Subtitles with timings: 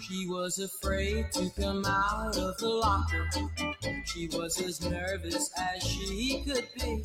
[0.00, 3.28] She was afraid to come out of the locker.
[4.06, 7.02] She was as nervous as she could be.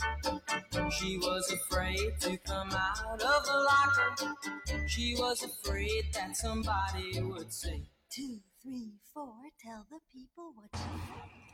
[0.89, 4.88] She was afraid to come out of the locker.
[4.88, 10.70] She was afraid that somebody would say, Two, three, four, tell the people what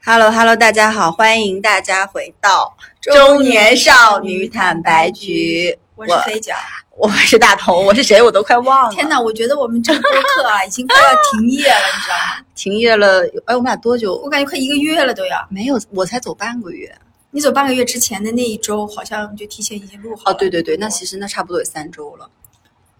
[0.03, 5.77] Hello Hello，大家好，欢迎大家回到中年少女坦白局。
[5.95, 6.55] 我是黑角。
[6.98, 8.90] 我是大头，我是谁我都快忘了。
[8.90, 12.44] 天哪，我觉得我们这个播客啊，已经快要停业了，你知道吗？
[12.56, 14.16] 停业了，哎，我们俩多久？
[14.16, 15.46] 我感觉快一个月了都要。
[15.50, 16.90] 没有，我才走半个月。
[17.30, 20.30] 你走半个月之前的那一周，好像就提前已经录好了。
[20.30, 22.26] 哦，对对对，那其实那差不多有三周了。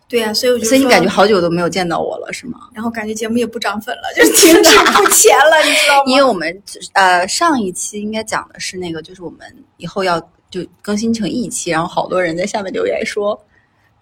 [0.09, 2.68] 对呀、所以我就所以你感觉好久都没有见到我了，是吗？
[2.74, 6.02] 然后感觉节目也不涨粉了，就是停滞不前了，你知道吗？
[6.12, 9.40] 因为我们呃上一期应该讲的是那个，就是我们
[9.78, 10.20] 以后要
[10.51, 13.37] 就更新成一期，然后好多人在下面留言说，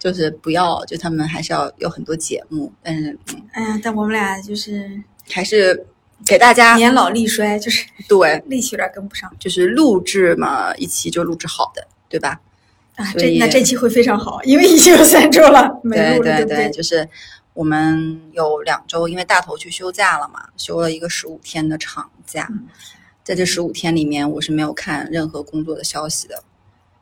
[0.05, 5.83] 就是不要，就他们还是要有很多节目，但是嗯哎呀，但我们俩就是还是
[6.23, 12.39] 给大家年老力衰，就是对， 力气有点跟不上就是录制嘛，一期就录制好的，对吧？
[12.97, 13.11] 啊。
[13.17, 16.69] 这那这期会非常好，因为已经有三周了没对录了，对不对？
[16.69, 17.09] 就是
[17.55, 22.67] 我们有两周，因为大头去休假了嘛，休了一个十五天的长假，嗯
[23.23, 26.43] 在这十五天里面，我是没有看任何工作的消息的，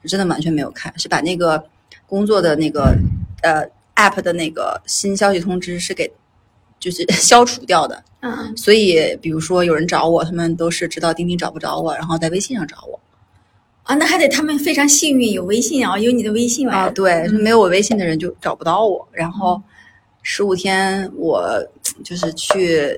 [0.06, 1.62] 真的完全没有看，是把那个
[2.06, 2.96] 工作的那个
[3.42, 3.64] 呃
[3.96, 6.12] app 的那个新消息通知是给
[6.80, 13.00] 就是 消除掉的，嗯嗯，所以比如说有人找我，他们都是知道钉钉找不着我，然后在微信上找我。
[13.84, 16.90] 啊，那还得他们非常幸运有微信啊，有你的微信啊，啊。
[16.90, 19.06] 对，没有我微信的人就找不到我。
[19.12, 19.62] 然后
[20.22, 21.62] 十五天我
[22.02, 22.98] 就是去，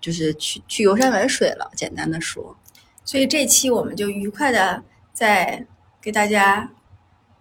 [0.00, 2.56] 就是去去游山玩水了，简单的说。
[3.04, 4.80] 所以这期我们就愉快的
[5.12, 5.66] 在
[6.00, 6.70] 给大家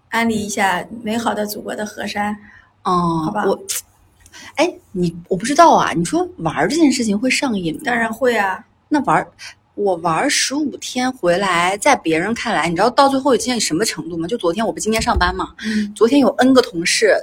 [0.10, 2.36] 安利一下美好的祖国的河山。
[2.84, 3.60] 嗯，好吧我，
[4.56, 7.82] 哎，你我不知道啊，你说玩儿这件事情会上瘾吗？
[7.86, 9.28] 当然会啊，那玩儿，
[9.76, 14.28] 我玩十五天回来，在别人看来，你知道到最后一件什么程度吗？
[14.28, 17.16] 就昨天我不今天上班嘛，嗯， 昨天有 N 个同事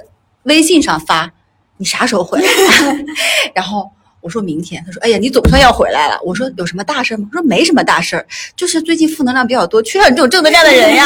[0.43, 1.31] 微信上发
[1.77, 2.47] 你啥时候回来，
[3.53, 3.91] 然后
[4.27, 7.29] 我说明天，他说哎呀你总算要回来了，我说有什么大事吗？
[7.31, 8.27] 他说没什么大事儿，
[8.57, 11.05] 就是最近负能量比较多，缺少你这种正能量的人呀。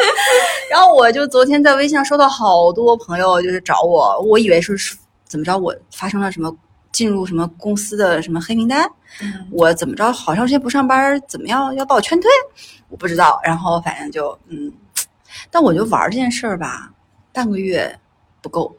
[0.72, 4.74] 然后我就昨天在微信上收到好多朋友就是找我，我以为是
[5.28, 6.56] 怎么着我发生了什么。
[6.92, 8.86] 进入什么公司的什么黑名单，
[9.22, 12.30] 嗯我怎么着好长时间不上班，怎么样要把我劝退？
[12.90, 13.40] 我不知道。
[13.42, 14.70] 然后反正就嗯，
[15.50, 16.90] 但我觉得玩这件事儿吧，
[17.32, 17.98] 半个月
[18.42, 18.76] 不够，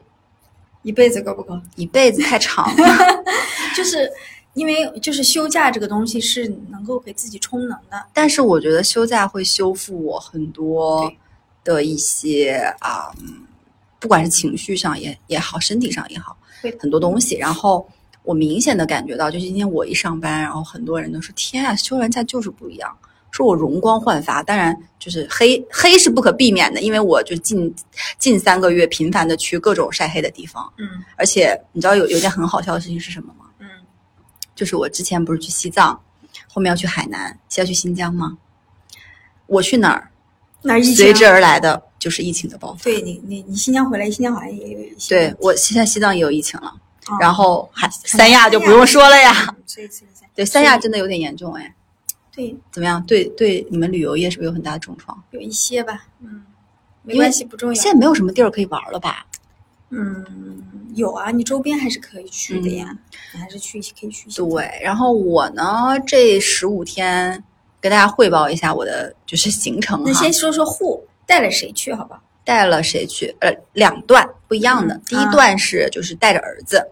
[0.84, 1.60] 一辈子够不够？
[1.76, 3.24] 一辈子太长了。
[3.76, 4.10] 就是
[4.54, 8.06] 因为就是休假这个东西是能够给自己充能的。
[8.14, 11.12] 但是我觉得休假会修复我很多
[11.64, 13.48] 的一些啊、嗯
[14.00, 17.38] 不管是情绪上也也好，身体上也好会，很多东西。
[17.38, 17.88] 然后
[18.24, 22.94] 我明显的感觉到，就是今天我一上班，然后很多人都说：“天啊，休完假就是不一样。”
[23.34, 27.74] 说我容光焕发，当然就是黑黑是不可避免的，因为我就近
[28.20, 33.46] 近三个月频繁的去各种晒黑的地方，嗯而且你知道有有件很好笑的事情是什么吗？
[33.58, 33.68] 嗯，
[34.54, 36.00] 就是我之前不是去西藏，
[36.48, 38.38] 后面要去海南，现在去新疆吗？
[39.48, 40.12] 我去哪儿，
[40.62, 42.84] 那疫情随之而来的就是疫情的爆发。
[42.84, 46.68] 对你你你新疆回来，新疆好像也有疫情对我现在西藏也有疫情了，
[47.08, 49.56] 哦然后还三亚就不用说了呀。
[50.36, 51.76] 对，三亚真的有点严重哎，
[52.36, 53.04] 对怎么样？
[53.06, 55.22] 对对，你们旅游业是不是有很大的重创？
[55.32, 56.44] 有一些吧，嗯，
[57.04, 57.74] 没关系，不重要。
[57.74, 59.26] 现在没有什么地儿可以玩了吧？
[59.90, 60.26] 嗯，
[60.96, 62.98] 有啊，你周边还是可以去的呀，
[63.34, 64.42] 你还是去可以去一些。
[64.42, 67.44] 嗯对，然后我呢，这十五天
[67.80, 70.04] 给大家汇报一下我的就是行程哈。
[70.08, 72.20] 那先说说户带了谁去，好不好？
[72.44, 73.34] 带了谁去？
[73.40, 74.96] 呃，两段不一样的。
[74.96, 76.84] 嗯第一段是就是带着儿子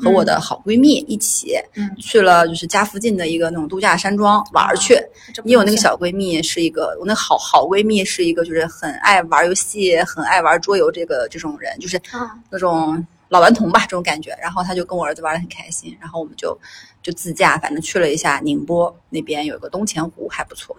[0.00, 4.94] 和我的好闺蜜一起、嗯，去了，就是家附近的一个那种度假山庄玩儿去。
[5.34, 14.36] 这不因为我那个小闺蜜是一个，我那好好闺蜜是一个，就是很爱玩游戏、很爱玩桌游这个这种人，就是啊，那种老顽童吧这种感觉。
[14.40, 16.58] 然后她就跟我儿子玩的很开心，然后我们就
[17.02, 20.76] 就自驾，反正去了一下宁波那边有一个东钱湖，还不错。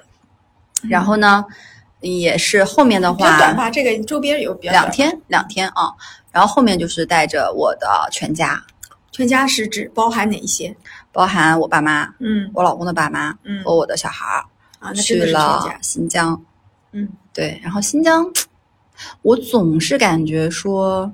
[0.89, 1.45] 然后呢，
[1.99, 5.93] 也是后面的话，短发，这个周边有比较，两天两天啊，
[6.31, 8.59] 然后后面就是带着我的全家，
[9.11, 10.75] 全家是指包含哪一些？
[11.11, 14.39] 包含我爸妈、嗯我老公的爸妈嗯和我的小孩儿，
[14.79, 15.77] 啊，那去了。
[15.81, 16.41] 新疆。
[16.93, 18.25] 嗯对，然后新疆，
[19.21, 21.11] 我总是感觉说，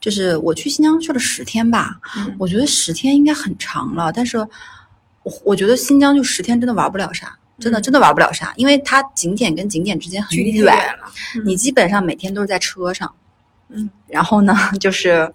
[0.00, 11.10] 就是我去新疆去了十天吧，嗯，我觉得十天应该很长了，但是我我觉得新疆就十天真的玩不了啥，真的嗯真的玩不了啥，因为它景点跟景点之间很远，远了。
[11.34, 13.12] 嗯你基本上每天都是在车上，
[13.68, 15.32] 嗯，然后呢， 就是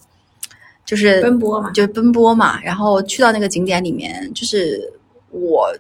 [0.91, 2.61] 就是奔波嘛就是奔波嘛。
[2.61, 4.91] 然后去到那个景点里面，就是
[5.29, 5.73] 我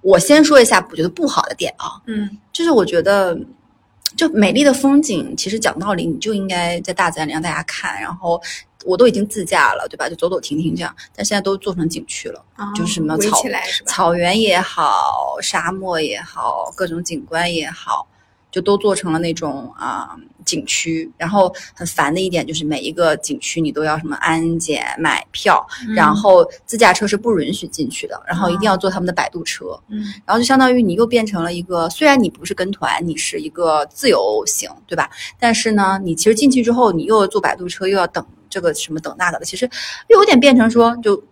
[0.00, 3.36] 我先说一下我觉得不好的点啊，嗯就是我觉得，
[4.16, 8.00] 就美丽的风景，其实讲道理，你就应该在大自然里让大家看。
[8.00, 8.40] 然后
[8.84, 10.08] 我都已经自驾了，对吧？
[10.08, 13.90] 就走走停停这样，但现在都做成景区了，啊就是什么围草起来是吧？
[13.90, 18.06] 草原也好，沙漠也好，各种景观也好，
[18.52, 21.10] 就都做成了那种啊、景区。
[21.16, 29.66] 然后很烦的一点就是每一个景区你都要什么安检、买票，嗯然后自驾车是不允许进去的，然后一定要坐他们的摆渡车。
[29.88, 35.10] 嗯然后就相当于你又变成了一个，虽然你不是跟团，你是一个自由行，对吧？
[35.38, 39.68] 但是呢，你其实进去之后，你又要坐摆渡车，又要等这个什么等那个的，其实
[40.08, 41.22] 又有点变成说，就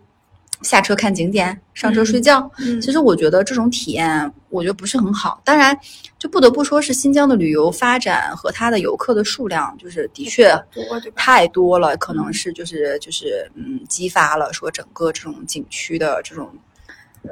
[0.63, 2.49] 下车看景点，上车睡觉。
[2.57, 5.41] 嗯其实我觉得这种体验，我觉得不是很好。
[5.45, 5.77] 当然，
[6.17, 10.51] 就不得不说是新疆的旅游发展和它的游客的数量，就是的确？
[11.15, 16.49] 太多了，可能是就是就是嗯，激发了说整个这种景区的这种
[17.23, 17.29] 呃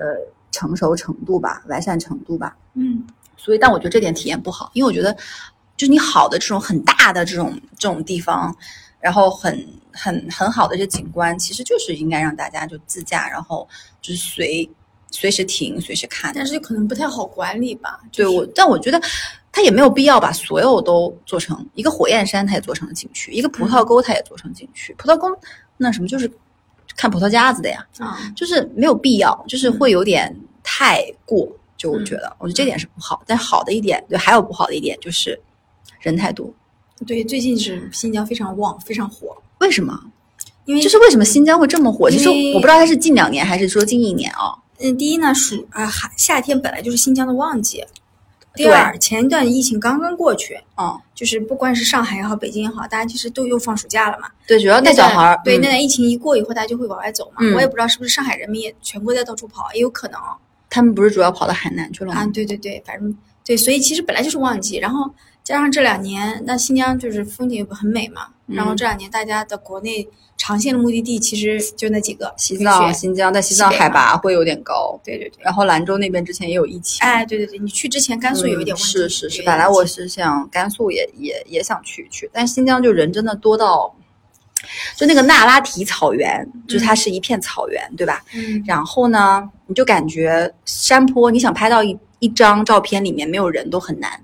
[0.52, 2.56] 成熟程度吧，完善程度吧。
[2.76, 3.06] 嗯
[3.38, 5.12] 所以，但我觉得这点体验不好，因为我觉得
[5.76, 8.56] 就是你好的这种很大的这种这种地方，
[9.02, 13.68] 然后很很很好的这些景观，其实就是应该让大家就自驾，然后
[14.02, 14.70] 就是随
[15.10, 16.32] 随时停，随时看。
[16.34, 18.00] 但是可能不太好管理吧？
[18.12, 19.02] 对就是我，但我觉得
[19.52, 24.94] 它也没有必要把所有都做成一个火焰山，它也做成了景区；一个葡萄沟，它也做成景区。
[24.98, 25.28] 葡萄沟
[25.78, 26.32] 那什么就是
[26.96, 30.34] 看葡萄架子的呀，啊，就是没有必要，就是会有点
[30.64, 31.52] 太过。
[31.76, 33.24] 就我觉嗯得，我觉得这点是不好。
[33.26, 35.42] 但好的一点，对，还有不好的一点就是
[36.00, 36.54] 人太多。
[37.06, 40.00] 对，最近是新疆非常旺，非常火，为什么？
[40.66, 42.10] 因为就是为什么新疆会这么火？
[42.10, 44.54] 其实我不知道它是近两年还是说近一年啊。
[44.80, 47.84] 嗯，第一呢，暑啊夏夏天本来就是新疆的旺季。
[48.54, 54.28] 第二，前一段疫情刚刚过去，嗯，就是不管是上海也好，北京也好，大家其实都又放暑假了嘛。
[54.46, 57.38] 对，主要带小孩儿，对，嗯那段疫情一过以后，大家就会往外走嘛。
[57.40, 60.20] 嗯我也不知道是不是上海人民也全国在到处跑，也有可能
[60.70, 62.26] 他们不是主要跑到海南去了吗啊。
[62.28, 65.10] 对对对，反正对，所以其实本来就是旺季，然后
[65.44, 68.28] 加上这两年，那新疆就是风景很美嘛。
[68.48, 70.06] 然后嗯这两年大家的国内
[70.38, 75.00] 长线的目的地其实就那几个，西藏、新疆，但西藏海拔会有点高。
[75.04, 75.40] 对对对。
[75.40, 83.96] 然后兰州那边之前也有疫情，哎，对对对，你去之前甘肃有一点问题，嗯是是是，本来我是想甘肃也也也想去去，但新疆就人真的多到，
[84.98, 88.22] 就那个那拉提草原，就是它是一片草原，对吧？
[88.36, 94.22] 嗯然后呢，你就感觉山坡，你想拍到一一张照片里面没有人都很难。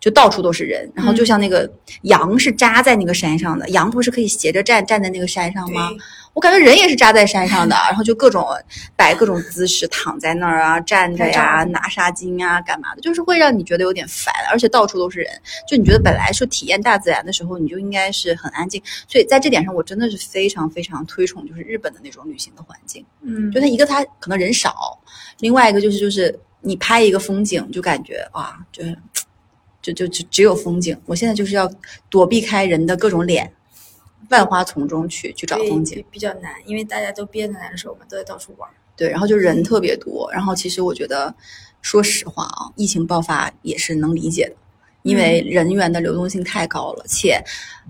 [0.00, 1.70] 就到处都是人，然后就嗯像那个
[2.02, 5.90] 羊是扎在那个山上的，羊不是可以斜着站站在那个山上吗？
[6.34, 8.46] 我感觉人也是扎在山上的，然后就各种
[8.94, 15.28] 摆各种姿势，躺在那儿啊，站着呀，拿纱巾啊，干嘛的，就是会让你觉得有点烦，而且到处都是人。
[15.68, 23.04] 就你觉得本来说体验大自然的时候，你就应该是很安静，所以在这点上，我真的是非常非常推崇就是日本的那种旅行的环境。
[23.22, 24.96] 嗯，就它一个它可能人少，
[25.40, 28.96] 另外一个就是就是你拍一个风景，就感觉哇，就是
[29.80, 30.96] 就就只只有风景。
[31.06, 31.70] 我现在就是要
[32.08, 33.52] 躲避开人的各种脸，
[34.30, 35.96] 万花丛中去去找风景。
[35.98, 38.74] 比比较难，因为大家都憋得难受嘛，都在到处玩儿。
[38.96, 41.32] 对，然后就人特别多，然后其实我觉得，
[41.82, 44.56] 说实话啊，疫情爆发也是能理解的，
[45.02, 47.40] 因为人员的流动性太高了，且，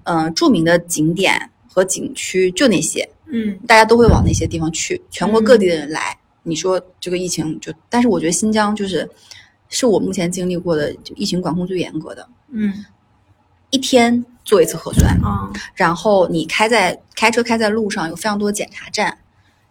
[0.05, 6.19] 嗯、著名的景点和景区就那些，嗯大家都会往那些地方去，全国各地的人来。
[6.43, 9.09] 你说这个疫情就，但是我觉得新疆就是，
[9.69, 12.85] 是我目前经历过的就疫情管控最严格的，嗯。
[13.71, 19.19] 一天做一次核酸，啊然后你开在开车开在路上有非常多检查站，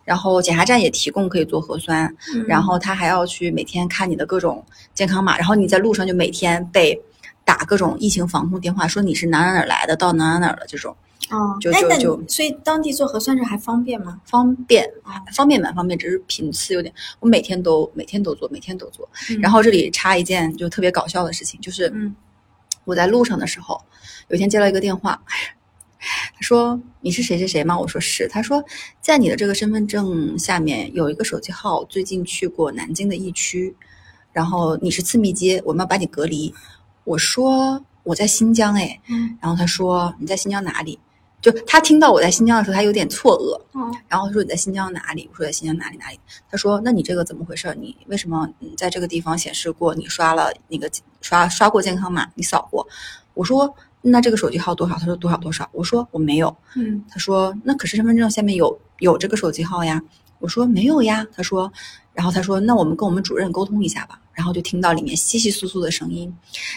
[0.06, 2.46] 然后检查站也提供可以做核酸，嗯。
[2.48, 4.64] 然后他还要去每天看你的各种
[4.94, 7.02] 健康码，然后你在路上就每天被
[7.44, 10.96] 打各种疫情防控电话，说你是哪哪哪来的，到哪哪哪儿了这种
[11.30, 14.22] 哦，就就就所以当地做核酸是还方便吗？
[14.24, 14.90] 方便，
[15.34, 19.10] 方便蛮方便，只是频次有点，我每天都每天都做，每天都做。
[19.42, 22.16] 然后这里插一件就特别搞笑的事情，就是嗯
[22.86, 23.82] 我在路上的时候，
[24.30, 25.22] 有一天接到一个电话，
[26.00, 27.78] 他说你是谁谁谁吗？
[27.78, 28.26] 我说是。
[28.30, 28.64] 他说
[29.02, 33.76] 在你的这个身份证下面有一个手机号，最近去过南京的疫区，
[34.32, 36.54] 然后你是次密接，我们要把你隔离。
[37.04, 40.98] 我说我在新疆哎，嗯然后他说你在新疆哪里？
[41.40, 45.30] 就他听到我在新疆的时候，他有点错愕，嗯然后他说你在新疆哪里？
[45.32, 46.20] 我说在新疆哪里哪里？
[46.50, 47.76] 他说那你这个怎么回事？
[47.80, 50.90] 你为什么嗯在这个地方显示过你刷了那个
[51.22, 52.28] 刷刷过健康码？
[52.36, 52.86] 你扫过？
[53.36, 54.96] 我说那这个手机号多少？
[54.96, 55.70] 他说多少多少？
[55.72, 56.56] 我说我没有。
[56.76, 60.02] 嗯他说那可是身份证下面有有这个手机号呀。
[60.40, 61.26] 我说没有呀。
[61.36, 61.72] 他说，
[62.14, 64.20] 然后他说那我们跟我们主任沟通一下吧。
[64.34, 66.32] 然后就听到里面稀稀疏疏的声音，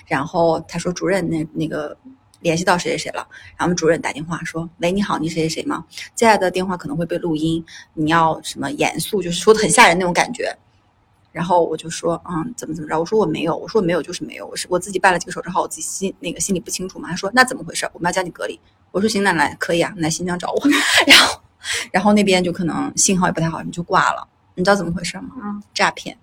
[0.07, 1.95] 然后他说主任那那个
[2.41, 3.27] 联系到谁谁谁了。
[3.57, 5.85] 然后我们主任打电话说：“喂，你好，你谁谁谁吗？
[6.15, 10.55] 接下来的电话可能会被录音，你要什么严肃，就是说的很吓人那种感觉。”
[11.33, 17.89] 然后我就说：“嗯，怎么怎么着？”我说：“我没有，我说我没有就是没有，我是我自己办了几个手账号，我自己心那个心里不清楚嘛。”他说：“那怎么回事？
[17.93, 18.59] 我们要将你隔离。”
[18.91, 20.61] 我说：“行，那来可以啊，来新疆找我。
[21.07, 21.41] ”然后，
[21.93, 24.27] 然后那边就可能信号也不太好，你就挂了。
[24.57, 25.29] 你知道怎么回事吗？
[25.41, 26.19] 嗯诈骗。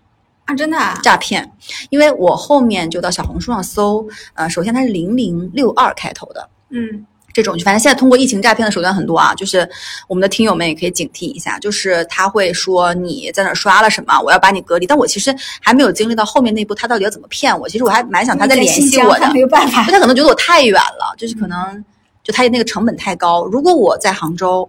[0.47, 1.49] 啊，真的啊，诈骗，
[1.91, 7.05] 因为我后面就到小红书上搜，呃，首先它是零零六二开头的嗯。
[7.33, 9.69] 这种，反正现在通过疫情诈骗的手段很多啊，就是
[10.07, 19.85] 我们的听友们也可以警惕一下，就是他会说你在哪刷了什么，我要把你隔离，但我其实还没有经历到后面那一步，他到底要怎么骗我，其实我还蛮想他再联系我的，没有办法。
[19.85, 19.91] 就。
[19.91, 21.85] 他可能觉得我太远了，就是可能
[22.23, 23.45] 就他那个成本太高。
[23.45, 24.67] 如果我在杭州，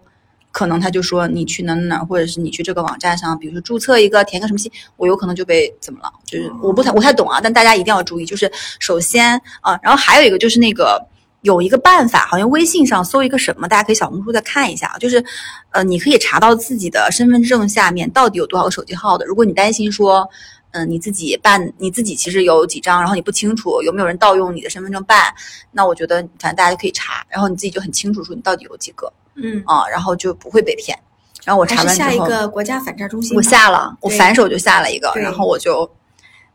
[0.50, 6.12] 可能他就说你去哪哪哪，或者是你去这个网站上，比如说注册一个，填个什么信，我有可能就被怎么了？
[6.24, 11.06] 就是我不太我太懂啊，但大家一定要注意，就是首先啊、然后还有一个就是那个。
[11.42, 15.24] 有一个办法，好像微信上搜一个什么，大家可以小红书再看一下，就是，
[15.70, 19.24] 呃，你可以查到自己的身份证下面到底有多少个手机号的。
[19.24, 20.28] 如果你担心说，
[20.72, 25.32] 嗯、你自己办，你自己其实有几张，然后你不清楚有没有人盗用你的身份证办，
[25.70, 29.10] 那我觉得反正大家就可以查，然后你自己就很清楚说你到底有几个
[29.42, 30.98] 嗯，啊，然后就不会被骗。
[31.44, 33.36] 然后我查完之后，下一个国家反诈中心。
[33.36, 35.90] 我下了，我反手就下了一个，然后我就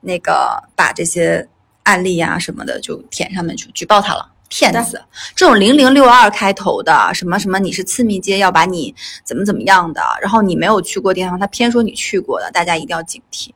[0.01, 1.47] 那个把这些
[1.83, 4.29] 案例啊什么的就填上面去举报他了。
[4.49, 5.03] 骗子，
[5.35, 13.49] 这种零零六二开头的，什么什么你是次密接，要把你怎么怎么样的，然后你没有去过地方，他偏说你去过的，大家一定要警惕，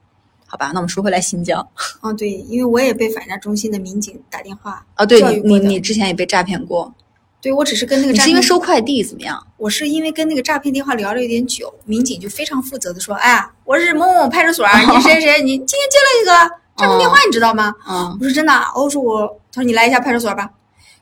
[0.47, 0.71] 好吧？
[0.73, 1.59] 那我们说回来新疆
[2.01, 6.91] 哦，对，因为我也被反诈中心的民警打电话啊，对你你你之前也被诈骗过，
[7.39, 9.45] 对我只是跟那个你是因为收快递怎么样？
[9.57, 20.49] 我是因为跟那个诈骗电话聊了有点久，民警就非常负责的说：“哎呀，我是某某派出所，你谁 谁谁，你今天接了一个诈骗电话，你知道吗？”嗯我说真的啊，我说我，他说你来一下派出所吧，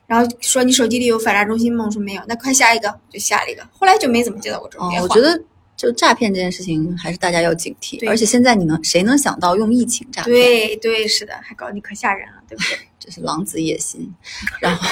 [0.06, 1.84] 然后说你手机里有反诈中心吗？
[1.86, 5.08] 我说没有，那快下一个，就下了一个，后来就没怎么接到过这种哦电，话。
[5.08, 5.42] 我觉得
[5.76, 7.98] 就诈骗这件事情，还是大家要警惕。
[7.98, 10.32] 对而且现在你能谁能想到用疫情诈骗？
[10.34, 12.78] 对对是的，还搞你可吓人了，对不对？
[13.00, 14.12] 这是狼子野心。
[14.60, 14.88] 然后，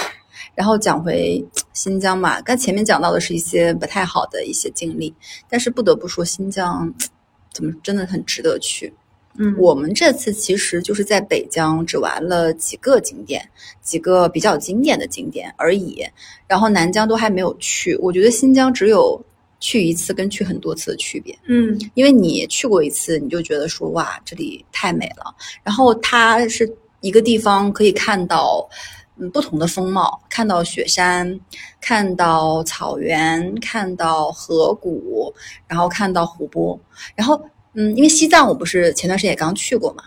[0.54, 5.12] 然后讲回新疆嘛，刚前面讲到的是一些不太好的一些经历，
[5.48, 6.92] 但是不得不说，新疆
[7.52, 8.92] 怎么真的很值得去。
[9.36, 13.44] 嗯我们这次其实就是在北疆只玩了几个景点，
[13.82, 16.06] 几个比较经典的景点而已，
[16.46, 17.96] 然后南疆都还没有去。
[17.96, 19.20] 我觉得新疆只有
[19.58, 21.36] 去一次跟去很多次的区别。
[21.48, 25.34] 嗯因为你去过一次，你就觉得说哇，这里太美了。
[25.64, 28.64] 然后它是一个地方可以看到
[29.16, 31.38] 嗯不同的风貌，看到雪山，
[31.80, 35.32] 看到草原，看到河谷，
[35.68, 36.78] 然后看到湖泊。
[37.14, 37.40] 然后
[37.74, 40.04] 嗯，因为西藏我不是前段时间也刚去过嘛，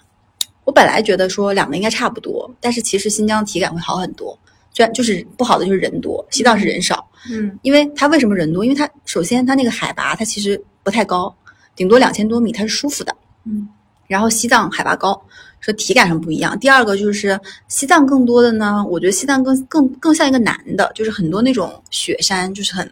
[0.66, 4.38] 我本来觉得说两个应该差不多，但是其实新疆体感会好很多。
[4.74, 8.64] 虽然就是不好的就是人多，西藏是人少，嗯因为它为什么人多？
[8.64, 11.34] 因为它首先它那个海拔它其实不太高，
[11.76, 13.16] 顶多两千多米，它是舒服的。
[13.46, 13.68] 嗯
[14.08, 15.22] 然后西藏海拔高，
[15.60, 16.58] 说体感上不一样。
[16.60, 22.90] 第二个就是西藏更多的呢，我觉得西藏更更更像一个男的，就是很多那种雪山，就是很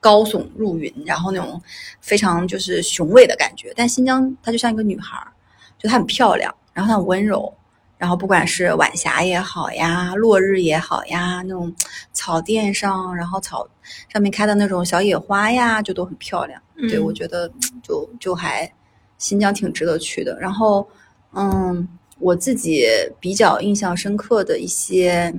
[0.00, 1.60] 高耸入云，然后那种
[2.00, 3.72] 非常就是雄伟的感觉。
[3.76, 5.26] 但新疆它就像一个女孩儿，
[5.78, 7.52] 就她很漂亮，然后她很温柔。
[7.98, 11.72] 然后不管是晚霞也好呀，落日也好呀，那种
[12.12, 13.64] 草甸上，然后草
[14.12, 16.60] 上面开的那种小野花呀，就都很漂亮。
[16.88, 17.48] 对，嗯我觉得
[17.80, 18.68] 就就还
[19.22, 20.36] 新疆挺值得去的。
[20.40, 20.86] 然后，
[21.32, 21.86] 嗯，
[22.18, 22.84] 我自己
[23.20, 25.32] 比较印象深刻的一些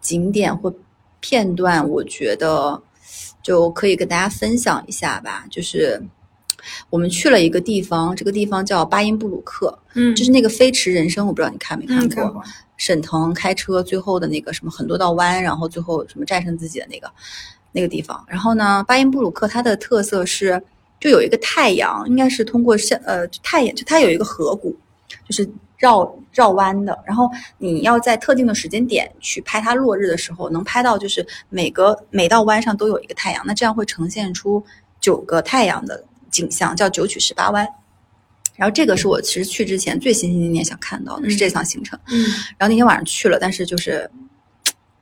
[0.00, 0.74] 景点或
[1.20, 2.82] 片段，我觉得
[3.42, 5.44] 就可以跟大家分享一下吧。
[5.50, 6.02] 就是
[6.88, 11.84] 我们去了一个地方，这个地方叫巴音布鲁克，嗯，就是那个《飞驰人生》，我不知道你看没。
[11.86, 12.42] 看过，
[12.78, 17.10] 沈腾开车最后的那个什么很多道弯，然后最后什么战胜自己的那个
[17.72, 18.24] 那个地方。
[18.26, 20.60] 然后呢，巴音布鲁克它的特色是
[21.02, 24.78] 就有一个太阳，应该是通过像呃太阳，就它有一个河谷，
[25.26, 26.96] 就是绕绕弯的。
[27.04, 27.28] 然后
[27.58, 34.64] 你要在特定的时间点去拍它落日的时候，能拍到就是每个每道弯上都有一个太阳，那这样会呈现出
[35.00, 37.66] 九个太阳的景象，叫九曲十八弯。
[38.54, 41.98] 然后这个是我其实去之前最心心念念想看到的，是这趟行程。
[42.06, 42.22] 嗯
[42.56, 44.08] 然后那天晚上去了，但是就是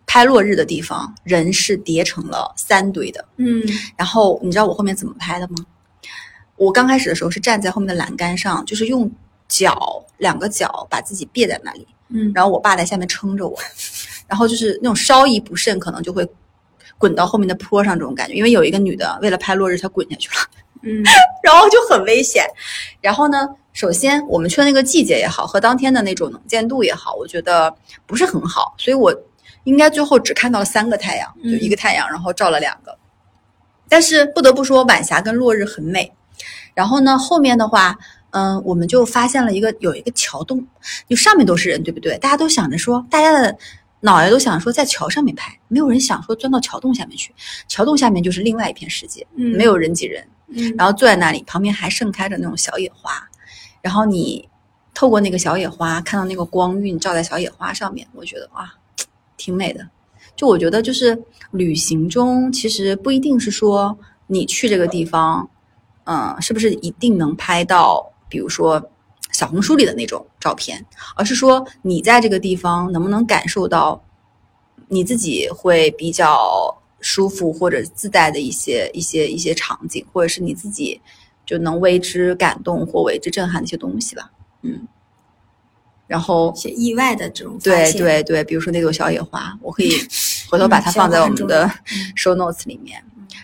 [0.07, 3.23] 拍落日的地方，人是叠成了三堆的。
[3.37, 3.63] 嗯
[3.99, 5.57] 然后你知道我后面怎么拍的吗？
[6.61, 9.11] 我刚开始的时候是站在后面的栏杆上，就是用
[9.49, 13.59] 脚两个脚把自己别在那里，嗯，然后我爸在下面撑着我，
[14.29, 16.29] 然后就是那种稍一不慎，可能就会
[16.99, 18.35] 滚到后面的坡上这种感觉。
[18.35, 20.35] 因为有一个女的为了拍落日，她滚下去了。
[20.83, 21.03] 嗯
[21.43, 22.45] 然后就很危险。
[23.01, 27.75] 然后呢，首先我们去的那个季节也好，和当天的那种能见度也好，我觉得
[28.07, 29.11] 不是很好，所以我
[29.65, 32.95] 应该最后只看到了三个太阳，就嗯一个太阳，然后照了两个。
[33.89, 36.13] 但是不得不说，晚霞跟落日很美。
[36.75, 37.99] 然后呢，后面的话，
[38.31, 40.65] 嗯，我们就发现了一个有一个桥洞，
[41.09, 42.19] 就上面都是人，对不对？
[42.19, 43.57] 大家都想着说，大家的
[44.01, 47.35] 脑袋都想说在桥上面拍，没有人想说钻到桥洞下面去。
[47.69, 50.25] 桥洞下面就是另外一片世界，嗯没有人挤人。
[50.49, 53.13] 嗯，然后坐在那里，旁边还盛开着那种小野花，
[53.83, 54.49] 然后你
[54.95, 58.73] 透过那个小野花看到那个光晕照在小野花上面，我觉得哇，
[59.37, 59.89] 挺美的。
[60.35, 61.17] 就我觉得，就是
[61.51, 63.97] 旅行中其实不一定是说
[64.27, 65.49] 你去这个地方，
[66.05, 68.91] 嗯，是不是一定能拍到，比如说
[69.33, 74.03] 小红书里的那种照片，而是说你在这个地方能不能感受到
[74.89, 81.01] 你自己会比较舒服或者自带的一些一些一些场景，或者是你自己
[81.47, 84.31] 就能为之感动或为之震撼的一些东西吧。
[84.63, 84.87] 嗯，
[86.07, 89.93] 然后一些意外的这种对，对对，比如说那朵小野花，我可以
[90.51, 91.71] 回头把它放在我们的
[92.17, 93.03] show notes 里面。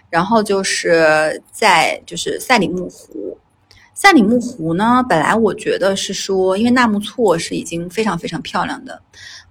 [0.09, 3.37] 然后就是在就是赛里木湖，
[3.95, 9.03] 赛里木湖呢，本来我觉得是说，因为纳木错是已经非常非常漂亮的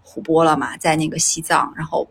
[0.01, 2.07] 湖泊了嘛，在那个西藏，然后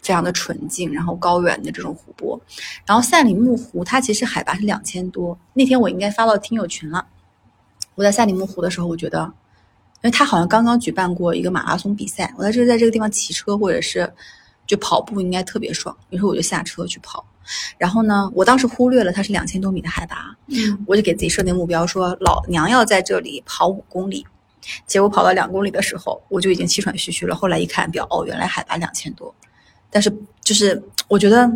[0.00, 2.40] 非常的纯净，然后高原的这种湖泊。
[2.86, 7.06] 然后赛里木湖它其实海拔是两千多，那天我应该发到听友群了。
[7.94, 14.10] 我在赛里木湖的时候，我觉得，因为他好像刚刚举办过一个马拉松比赛，我在这在这个地方骑车或者是
[14.66, 17.24] 就跑步应该特别爽，于是我就下车去跑。
[17.78, 24.26] 然后呢，我当时忽略了它是两千多米的海拔，嗯，我就给自己设定目标说，老娘要在这里跑五公里。
[24.84, 27.36] 结果跑到两公里的时候，我就已经气喘吁吁了。
[27.36, 29.32] 后来一看表，哦，原来海拔两千多。
[29.90, 31.48] 但是就是我觉得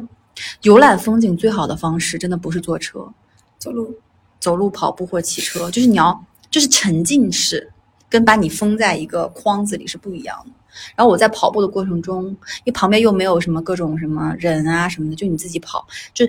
[0.62, 3.12] 游览风景最好的方式，真的不是坐车，
[3.58, 3.92] 走路，
[4.38, 7.72] 走路、跑步或骑车，就是你要就是沉浸式，
[8.10, 10.52] 跟把你封在一个框子里是不一样的。
[10.94, 16.26] 然后我在跑步的过程中，因为旁边又没有什么各种什么人啊什么的，就你自己跑，就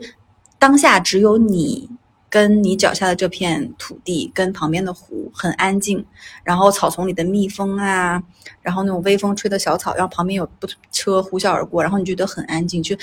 [0.58, 1.90] 当下只有你
[2.30, 6.04] 跟你脚下的这片土地跟旁边的湖很安静，
[6.44, 8.22] 然后草丛里的蜜蜂啊，
[8.62, 12.96] 然后那种微风吹的小草，然后旁边有不车呼啸而过，然后你觉得很安静，就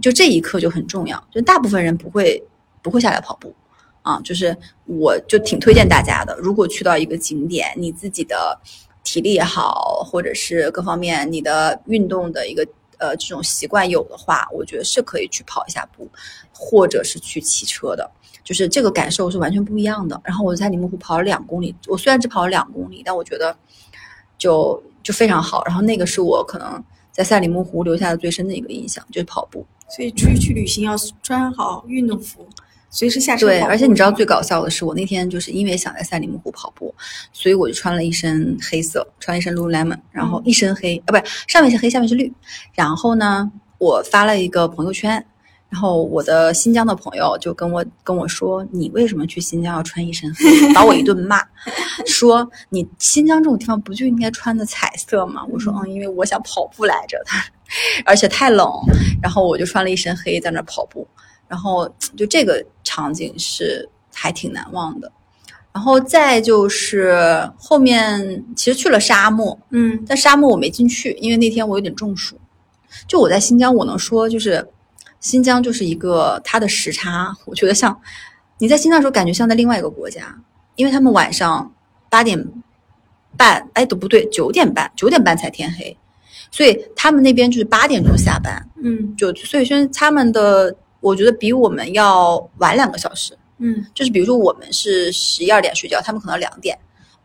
[0.00, 1.22] 就这一刻就很重要。
[1.30, 2.42] 就大部分人不会
[2.82, 3.54] 不会下来跑步。
[4.02, 6.36] 啊，就是我就挺推荐大家的。
[6.36, 8.60] 如果去到一个景点，你自己的
[9.04, 12.66] 体力也好，或者是各方面你的运动的一个
[12.98, 16.08] 呃这种习惯有的话，我觉得是可以去跑一下步，
[16.52, 18.10] 或者是去骑车的。
[18.44, 20.20] 就是这个感受是完全不一样的。
[20.24, 23.56] 然后我在里木湖跑了两公里，我虽然只跑了两公里，但我觉得
[24.36, 25.64] 就就非常好。
[25.64, 29.64] 然后那个是我可能在赛里木湖留下的最深的一个印象，就是跑步。
[29.88, 32.44] 所以出去去旅行要穿好运动服，
[32.94, 36.94] 随时下车对，而且你知道最搞笑的是，我那天就是因为想在赛里木湖跑步，
[37.32, 42.30] 所以我就穿了一身黑色，穿了一身 Lululemon，然后一身黑，啊，不是上面是黑，下面是绿。
[42.74, 45.24] 然后呢，我发了一个朋友圈，
[45.70, 51.42] 然后我的新疆的朋友就跟我跟我说：“你为什么去新疆要穿一身黑？”把我一顿骂，
[52.06, 55.42] 说你新疆这种地方不就应该穿的彩色吗？
[55.48, 57.42] 我说：“嗯，因为我想跑步来着，他
[58.04, 58.70] 而且太冷，
[59.22, 61.08] 然后我就穿了一身黑在那儿跑步。”
[61.52, 61.86] 然后
[62.16, 65.12] 就这个场景是还挺难忘的。
[65.70, 72.38] 然后再就是后面其实去了沙漠，嗯但沙漠我没进去，因为那天我有点中暑。
[73.06, 74.66] 就我在新疆，我能说就是
[75.20, 78.00] 新疆就是一个它的时差，我觉得像
[78.56, 80.34] 你在新疆的时候感觉像在另外一个国家，
[80.76, 81.70] 因为他们晚上
[82.08, 82.42] 八点
[83.36, 85.94] 半，哎都不对，九点半九点半才天黑，
[86.50, 93.36] 所以他们那边就是八点钟下班，嗯就所以说他们的我觉得比我们要晚两个小时。
[93.58, 93.84] 嗯。
[93.92, 96.74] 就是比如说我们是十一二点睡觉，他们可能两点；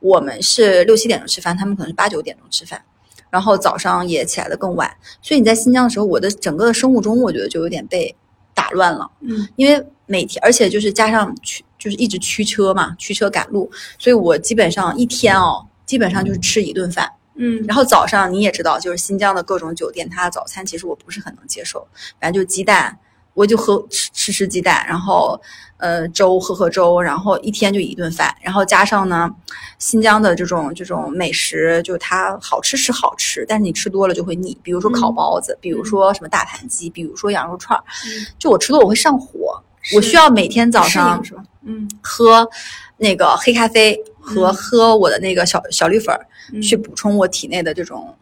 [0.01, 2.83] 我们是六七点钟吃饭，他们可能是八九点钟吃饭，
[3.29, 4.93] 然后早上也起来的更晚。
[5.21, 8.13] 所以你在新疆的时候，我的整个的生物钟我觉得就有点被
[8.53, 9.47] 打乱了，嗯。
[9.55, 17.11] 因为每天而且就是加上驱就是一直驱车嘛，驱车赶路，所以我基本上一天哦，基本上就是吃一顿饭。
[17.39, 21.87] 嗯，然后早上你也知道，就是新疆的各种酒店，它的早餐其实我不是很能接受，
[22.19, 22.97] 反正就是鸡蛋，
[23.37, 25.39] 我就喝吃吃吃鸡蛋，然后
[25.77, 29.29] 呃粥喝喝粥，然后一天就一顿饭，然后加上呢
[29.77, 38.25] 新疆的这种这种美食，就它好吃是好吃，但是你吃多了就会腻，比如说烤嗯包子，比如说什么大盘鸡，比如说羊肉串儿，嗯。
[38.39, 39.61] 就我吃多我会上火，
[39.95, 41.23] 我需要每天早上？
[41.61, 41.87] 嗯。
[42.01, 42.49] 喝
[42.97, 44.53] 那个黑咖啡和嗯。
[44.55, 46.59] 喝我的那个小小绿粉儿，嗯。
[46.59, 48.15] 去补充我体内的这种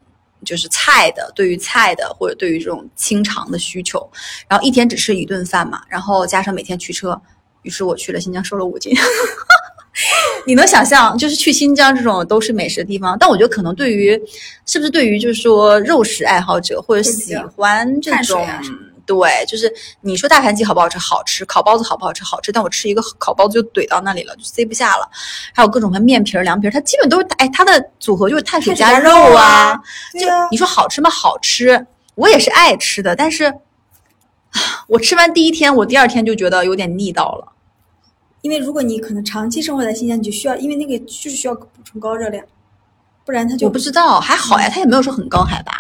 [0.46, 4.10] 就是菜的对于菜的或者对于这种清肠的需求。
[4.48, 7.20] 然后一天只吃一顿饭嘛，然后加上每天驱车，
[7.64, 8.94] 于是我去了新疆，瘦了五斤。
[10.46, 14.12] 你能想象，就是去新疆这种都是美食的地方，但我觉得可能对于，
[14.66, 18.46] 是不是对于就是说肉食爱好者或者喜欢这种
[19.06, 20.98] 对，就是你说大盘鸡好不好吃？
[20.98, 22.24] 好吃，烤包子好不好吃？
[22.24, 25.10] 好吃，但我吃一个烤包子就怼到那里了，就塞不下了。
[25.54, 29.76] 还有各种什么面皮儿、凉皮儿，它基本都是哎，它的组合就是碳水加肉啊
[30.14, 31.10] 就你说好吃吗？
[31.10, 33.46] 好吃，我也是爱吃的，但是。
[33.46, 33.54] 啊
[34.88, 37.52] 我吃完第一天，我第二天就觉得有点腻到了。
[38.40, 42.42] 因为如果你可能长期生活在新疆，你就需要，因为那个就是需要补充高热量，
[43.26, 45.74] 不然它就我不知道，还好呀，它也没有说很高海拔。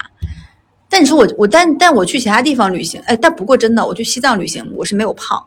[0.95, 5.45] 但你说我我但但我去其他地方旅行，哎，但不过真的，我去西藏旅行我是没有胖，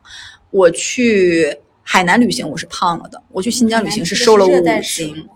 [0.51, 1.51] 我去
[1.83, 4.51] 海南旅行我是胖了的，我去新疆旅行是瘦了五
[4.83, 5.27] 斤。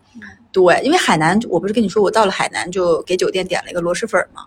[0.52, 4.42] 对，因为海南，我不是跟你说我到了海南就给酒店点了一个螺蛳粉嘛，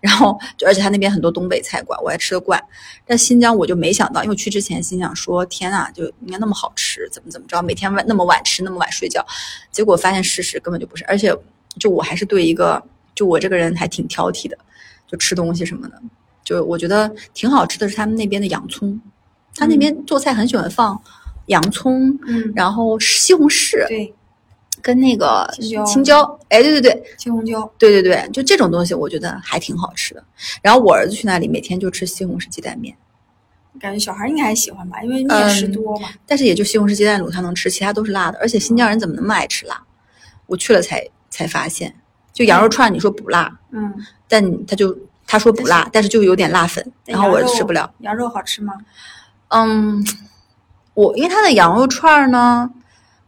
[0.00, 2.60] 然后就而且他那边很多东北菜馆，我还吃得惯。
[3.06, 9.24] 但新疆我就没想到，因为我去之前心想说，天呐，就应该那么好吃，怎么怎么着，每天晚那么晚吃，那么晚睡觉，
[9.70, 11.04] 结果发现事实根本就不是。
[11.04, 11.32] 而且
[11.78, 12.82] 就我还是对一个，
[13.14, 14.58] 就我这个人还挺挑剔的，
[15.14, 16.02] 就吃东西什么的，
[16.42, 19.00] 就我觉得挺好吃的是他们那边的洋葱，
[19.54, 21.00] 他那边做菜很喜欢放
[21.46, 24.12] 洋葱，嗯，然后西红柿，对，
[24.82, 30.24] 跟那个青椒青椒，哎，对对对青红椒，对对对，就这种东西，我觉得还挺好吃的。
[30.60, 32.96] 然后我儿子去那里，每天就吃西红柿鸡蛋面，
[33.78, 36.08] 感觉小孩应该还喜欢吧，因为面食多嘛。
[36.26, 38.38] 但是也就西红柿鸡蛋卤他能吃，其他都是辣的。
[38.40, 39.80] 而且新疆人怎么那么爱吃辣？
[40.46, 41.94] 我去了才才发现，
[42.34, 43.94] 就羊肉串你说不辣，嗯，
[44.28, 44.94] 但他就
[45.26, 47.90] 他说不辣，但是就有点辣粉，然后我吃不了。。
[48.00, 48.74] 羊肉好吃吗？
[49.48, 50.04] 嗯，
[50.94, 52.68] 我因为他的羊肉串儿呢，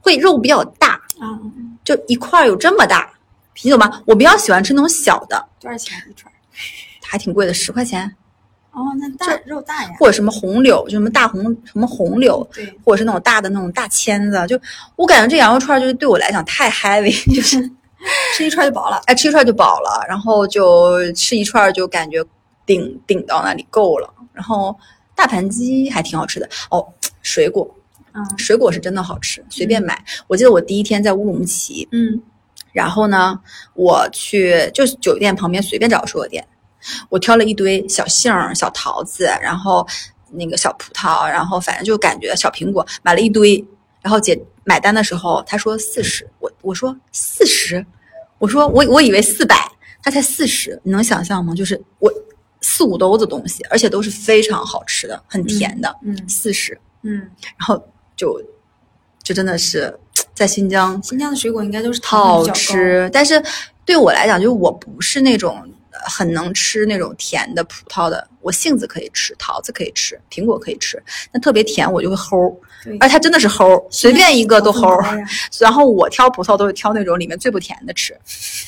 [0.00, 1.38] 会肉比较大，啊，
[1.84, 3.08] 就一块儿有这么大，
[3.62, 4.02] 你懂吗？
[4.06, 6.30] 我比较喜欢吃那种小的，多少钱一串？
[7.08, 8.12] 还挺贵的，十块钱。
[8.72, 9.90] 哦，那大肉大呀。
[9.98, 14.60] 或者什么红柳，就什么大红什么红柳，对，或者是那种大的那种大签子，就
[14.96, 17.70] 我感觉这羊肉串就是对我来讲太 heavy， 就是
[18.34, 19.00] 吃一串就饱了。
[19.06, 22.24] 哎吃一串就饱了，然后就吃一串就感觉
[22.64, 24.12] 顶顶到那里够了。
[24.32, 24.76] 然后
[25.14, 26.86] 大盘鸡还挺好吃的哦，
[27.22, 27.68] 水果
[28.12, 30.02] 嗯水果是真的好吃，随便买。
[30.26, 32.20] 我记得我第一天在乌鲁木齐，嗯
[32.72, 33.40] 然后呢，
[33.74, 36.46] 我去就是酒店旁边随便找个水果店，
[37.08, 39.86] 我挑了一堆小杏儿、小桃子，然后
[40.30, 43.64] 那个小葡萄，然后反正就感觉小苹果，买了一堆。
[44.02, 47.86] 然后姐买单的时候，他说四十，我我说四十，
[48.38, 49.56] 我说我我以为四百，
[50.02, 51.54] 他才四十，你能想象吗？
[51.54, 52.12] 就是我
[52.60, 57.20] 四五兜子东西，而且都是非常好吃的，很甜的，嗯四十，嗯，
[57.56, 57.80] 然后
[58.16, 58.42] 就
[59.22, 59.96] 就真的是
[60.34, 62.44] 在新疆新疆的水果应该都是好。
[62.50, 63.40] 吃，但是
[63.84, 65.70] 对我来讲，就是我不是那种呃
[66.04, 72.54] 很能吃那种甜的葡萄的，我杏子可以吃，桃子可以吃，苹果可以吃，但特别甜我就会齁，
[72.84, 75.26] 对，而且它真的是齁，随便一个都齁。
[75.60, 78.12] 然后我挑葡萄都是挑那种里面最不甜的吃，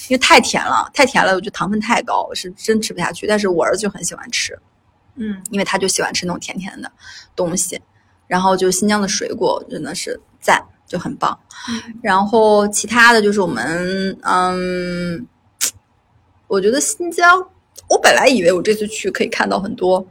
[0.08, 3.26] 因为太甜了，太甜了，我觉得糖分太高，我是真吃不下去。
[3.26, 4.58] 但是我儿子就很喜欢吃，
[5.16, 6.90] 嗯，因为他就喜欢吃那种甜甜的
[7.34, 7.80] 东西。
[8.26, 11.38] 然后就新疆的水果真的是赞，就很棒。
[12.02, 15.26] 然后其他的就是我们，嗯，
[16.48, 17.38] 我觉得新疆，
[17.88, 20.04] 我本来以为我这次去可以看到很多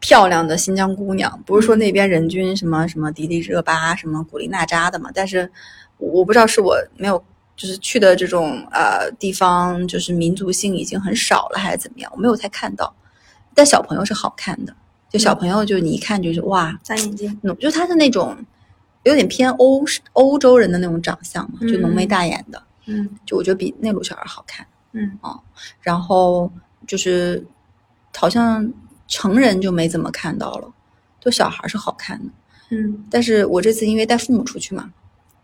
[0.00, 5.50] 漂亮的新疆姑娘，不是说那边人均什么什么迪丽热巴、什么古力娜扎的嘛，但是
[5.98, 7.22] 我我不知道是我没有。
[7.54, 12.10] 就是去的这种呃地方，就是民族性已经很少了，还是怎么样？
[12.16, 12.92] 我没有太看到，
[13.54, 14.74] 但小朋友是好看的，
[15.10, 17.38] 就小朋友就你一看就是哇，扎眼睛。
[17.42, 18.34] 浓，就他是那种
[19.04, 24.66] 有点偏欧欧洲人的那种长相嘛，就浓眉大眼的，嗯就我觉得比内陆小孩好看。
[24.92, 25.38] 嗯啊
[25.80, 26.50] 然后
[26.86, 27.44] 就是
[28.16, 28.70] 好像
[29.08, 30.70] 成人就没怎么看到了，
[31.20, 32.24] 就小孩是好看的。
[32.70, 34.90] 嗯，但是我这次因为带父母出去嘛，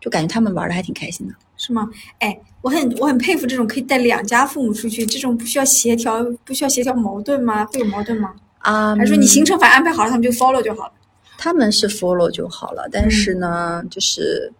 [0.00, 1.34] 就感觉他们玩的还挺开心的。
[1.56, 1.88] 是吗？
[2.20, 7.64] 哎，我很我很佩服这种可以带两家父母出去，这种不需要协调，不需要协调矛盾吗？
[7.66, 8.34] 会有矛盾吗？
[8.58, 10.92] 啊，还是说你行程反正安排好了，他们就 follow 就好了？
[11.36, 14.52] 他们是 follow 就好了，但是嗯呢，就是，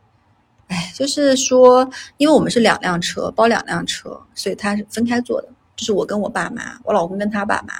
[0.69, 7.75] 哎，就是说，因为我们是两辆车，包两辆车，所以他是分开坐的，就是我跟我爸妈，我老公跟他爸妈，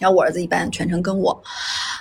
[0.00, 1.42] 然后我儿子一般全程跟我，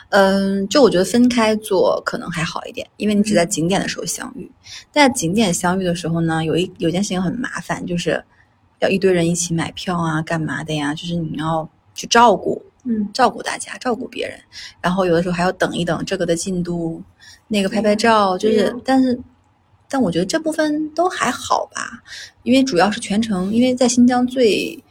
[0.09, 4.51] 嗯，就我觉得分开坐可能还好一点，因为你只在景点的时候相遇，
[4.91, 8.23] 在景点相遇的时候呢，有一有件事情很麻烦，就是
[8.79, 10.95] 要一堆人一起买票啊，干嘛的呀？
[10.95, 13.07] 就是你要去照顾，嗯。
[13.13, 14.39] 照顾大家，照顾别人，
[14.81, 16.99] 然后有的时候还要等一等这个的进度，
[17.47, 19.19] 那个拍拍照，就是，但是，
[19.91, 22.01] 但我觉得这部分都还好吧，
[22.43, 24.81] 因为主要是全程，因为在新疆最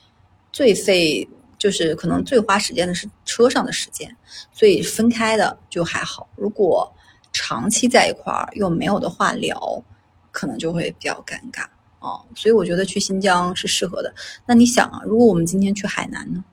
[0.52, 4.14] 最费就是可能最花时间的是车上的时间，
[4.52, 6.28] 所以分开的就还好。
[6.36, 6.86] 如果
[7.32, 9.82] 长期在一块儿又没有的话聊，
[10.30, 11.64] 可能就会比较尴尬
[12.00, 12.20] 哦。
[12.34, 14.14] 所以我觉得去新疆是适合的。
[14.44, 16.44] 那你想啊，如果我们今天去海南呢，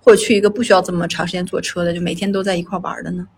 [0.00, 3.28] 或者去一个不需要这么长时间坐车的，就每天都在一块玩的呢？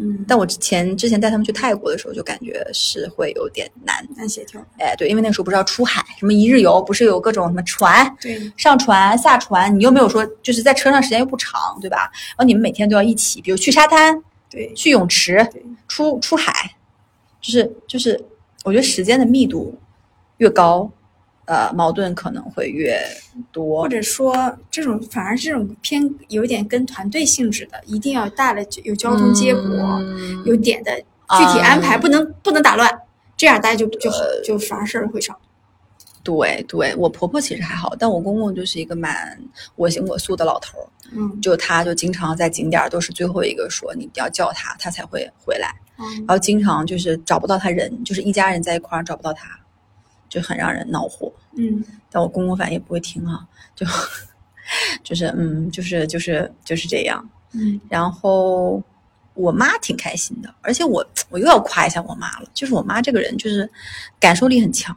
[0.00, 4.06] 嗯，但我之前之前带他们去泰国的时候，就感觉是会有点难。
[4.16, 4.60] 难协调。
[4.78, 12.10] 哎，对，因为那个时候不是要出海，什么一日游，不是有各种什么船，对，上船下船，你又没有说就是在车上时间又不长，对吧？
[12.30, 16.52] 然后你们每天都要一起，比如去沙滩、对，去泳池、对，出出海，
[17.40, 18.18] 就是就是，
[18.64, 19.76] 我觉得时间的密度
[20.38, 20.90] 越高，
[21.48, 23.00] 呃，矛盾可能会越
[23.50, 23.82] 多。
[23.82, 32.86] 或者说这种反而这种偏有点跟团队性质的，一定要大的有交通接驳，嗯有点的具体安排，啊不能不能打乱，
[33.34, 35.38] 这样大家就就好，就反而事儿会少。
[36.22, 39.40] 对对，我婆婆其实还好，但我公公就是一个蛮
[39.76, 45.74] 我行我素的老头儿，嗯就他就经常在景点都是最后一个说你要叫他，他才会回来。
[45.98, 49.48] 嗯然后经常就是找不到他人，就是一家人在一块儿找不到他，
[50.28, 51.32] 就很让人恼火。
[51.56, 53.86] 嗯但我公公反正也不会听啊，就
[55.02, 57.28] 就是嗯，就是就是就是这样。
[57.52, 58.82] 嗯然后
[59.34, 63.70] 我妈挺开心的，而且我我又要夸一下我妈了，就是我妈这个人就是
[64.18, 64.96] 感受力很强。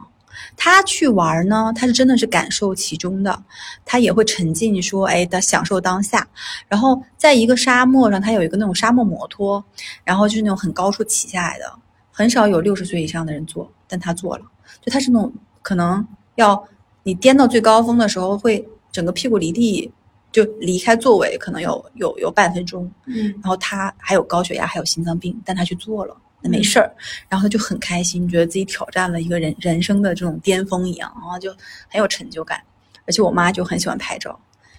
[0.56, 3.42] 她去玩呢，她是真的是感受其中的，
[3.84, 6.26] 她也会沉浸说，哎，她享受当下。
[6.68, 9.62] 然后在一个沙漠上，她有一个那种沙漠摩托，
[10.04, 11.72] 然后就是那种很高处骑下来的，
[12.10, 14.44] 很少有六十岁以上的人坐，但她坐了，
[14.80, 16.06] 就她是那种可能
[16.36, 16.62] 要
[17.02, 19.90] 你颠到最高峰的时候，会整个屁股离地，
[20.30, 22.90] 就离开座位，可能有有有半分钟。
[23.06, 26.90] 嗯然后他还有高血压，还有心脏病，但他去做了，那没事儿，
[27.28, 31.50] 然后他就很开心，觉得自己挑战了一个人人生的这种巅峰一样，然后就
[31.88, 32.60] 很有成就感。
[33.04, 34.38] 而且我妈就很喜欢拍照，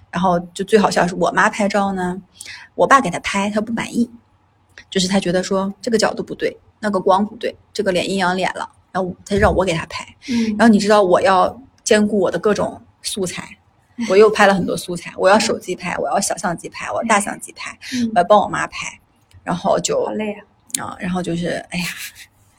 [0.10, 2.22] 然后就最好笑是我妈拍照呢，
[2.76, 4.10] 我爸给她拍，她不满意，
[4.90, 13.58] 就是她觉得说这个角度不对，那个光不对，这个脸阴阳脸了，然后他让我给他拍，嗯然后你知道我要兼顾我的各种素材，
[14.08, 19.00] 我又拍了很多素材，我要手机拍，我要小相机拍，我要大相机拍，嗯我要帮我妈拍，
[19.44, 20.46] 然后就好累啊。
[20.80, 21.86] 啊，然后就是哎呀，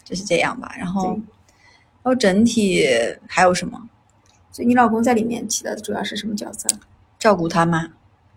[0.05, 0.75] 就是这样吧。
[0.77, 2.85] 然后，然后整体
[3.29, 3.81] 还有什么？
[4.53, 6.69] 所以你老公在里面起的主要是什么角色？
[7.19, 7.79] 照顾他妈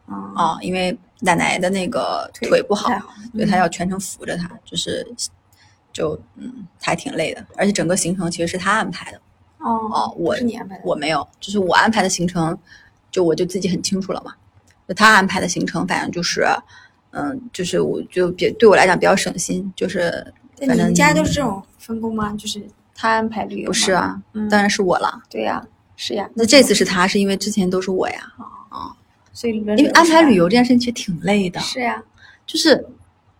[0.07, 2.89] 啊啊，因为奶奶的那个腿腿不好，
[3.33, 5.05] 所以嗯他要全程扶着她，就是
[5.97, 7.43] 就嗯，还挺累的。
[7.55, 9.19] 而且整个行程其实是他安排的，
[9.57, 12.57] 哦哦我是你安排的，我没有，就是我安排的行程，
[13.09, 14.33] 就我就自己很清楚了嘛。
[14.87, 16.45] 就他安排的行程，反正就是，
[17.11, 20.11] 嗯，就是我就比对我来讲比较省心，就是
[20.55, 22.33] 对反正你们家都是这种分工吗？
[22.37, 22.61] 就是
[22.95, 23.67] 他安排旅游？
[23.67, 25.23] 不是啊，嗯当然是我了。
[25.29, 26.29] 对呀，是呀。
[26.35, 28.33] 那这次是他，是因为之前都是我呀。
[28.69, 28.95] 哦
[29.33, 32.01] 所以轮因为安排旅游游这件事情其实挺累的，是呀，
[32.47, 32.87] 就是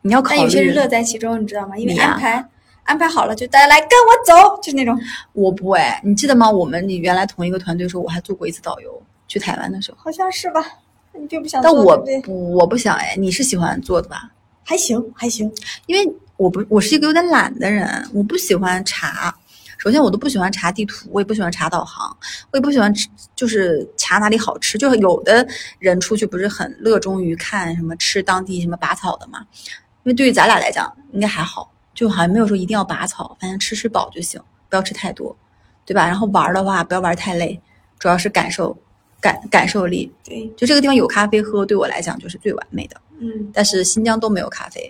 [0.08, 0.38] 你要考虑。
[0.38, 1.78] 但有些人乐在其中，你知道吗？
[1.78, 2.44] 因为安排
[2.84, 4.98] 安排好了，就大家来跟我走，就是那种。
[5.34, 6.50] 我不哎，你记得吗？
[6.50, 9.98] 我们你原来同一个团队的时候，我还做过一次导游，去台湾的时候。
[10.00, 10.64] 好像是吧？
[11.20, 14.32] 你并不想但我不我不想哎，你是喜欢做的吧？
[14.64, 15.52] 还行还行，
[15.86, 19.36] 因为我不，我是一个有点懒的人，我不喜欢查。
[19.78, 22.16] 首先，我都不喜欢查地图，我也不喜欢查导航，
[22.52, 24.78] 我也不喜欢吃，就是查哪里好吃。
[24.78, 25.48] 就是有的
[25.80, 29.46] 人出去不是很热衷于看什么吃当地什么拔草的嘛？
[30.08, 35.36] 因为对于咱俩来讲，应该还好，就好像没有说一定要拔草，反正吃吃饱就行，不要吃太多，
[35.86, 36.08] 对吧？
[36.08, 37.60] 然后玩儿的话，不要玩儿太累，
[38.00, 38.74] 主要是感受
[39.20, 40.10] 感感受力。
[40.24, 42.96] 对，就这个地方有咖啡喝，对我来讲就是最完美的。
[43.20, 44.90] 嗯但是新疆都没有咖啡，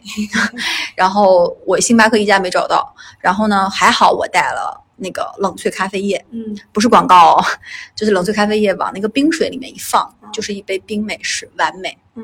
[0.96, 7.44] 然后我星巴克一家没找到，然后呢还好我带了那个冷萃咖啡液，嗯不是广告、哦，
[7.96, 11.98] 就是冷萃咖啡液往那个冰水里面一放，就是一杯冰美式，完美。
[12.14, 12.24] 嗯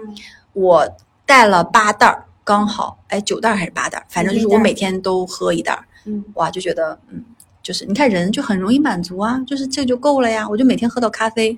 [0.52, 0.88] 我
[1.26, 7.24] 带了八袋儿，刚好，哎，九袋还是八袋，反正就是我每天都喝一袋儿，嗯哇，就觉得嗯，
[7.62, 11.58] 就是你看人就很容易满足啊，就是这就够了呀，我就每天喝到咖啡。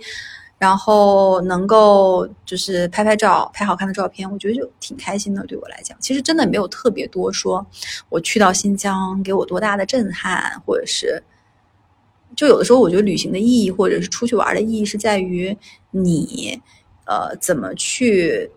[0.58, 5.46] 然后能够就是拍拍照，拍好看的照片，我觉得就挺开心的。
[5.46, 7.64] 对我来讲，其实真的没有特别多说，
[8.08, 11.22] 我去到新疆给我多大的震撼，或者是，
[12.38, 15.56] 就有的时候我觉得旅行的意义，或者是出去玩的意义，是在于
[15.92, 16.62] 你，
[17.06, 18.50] 呃，怎么去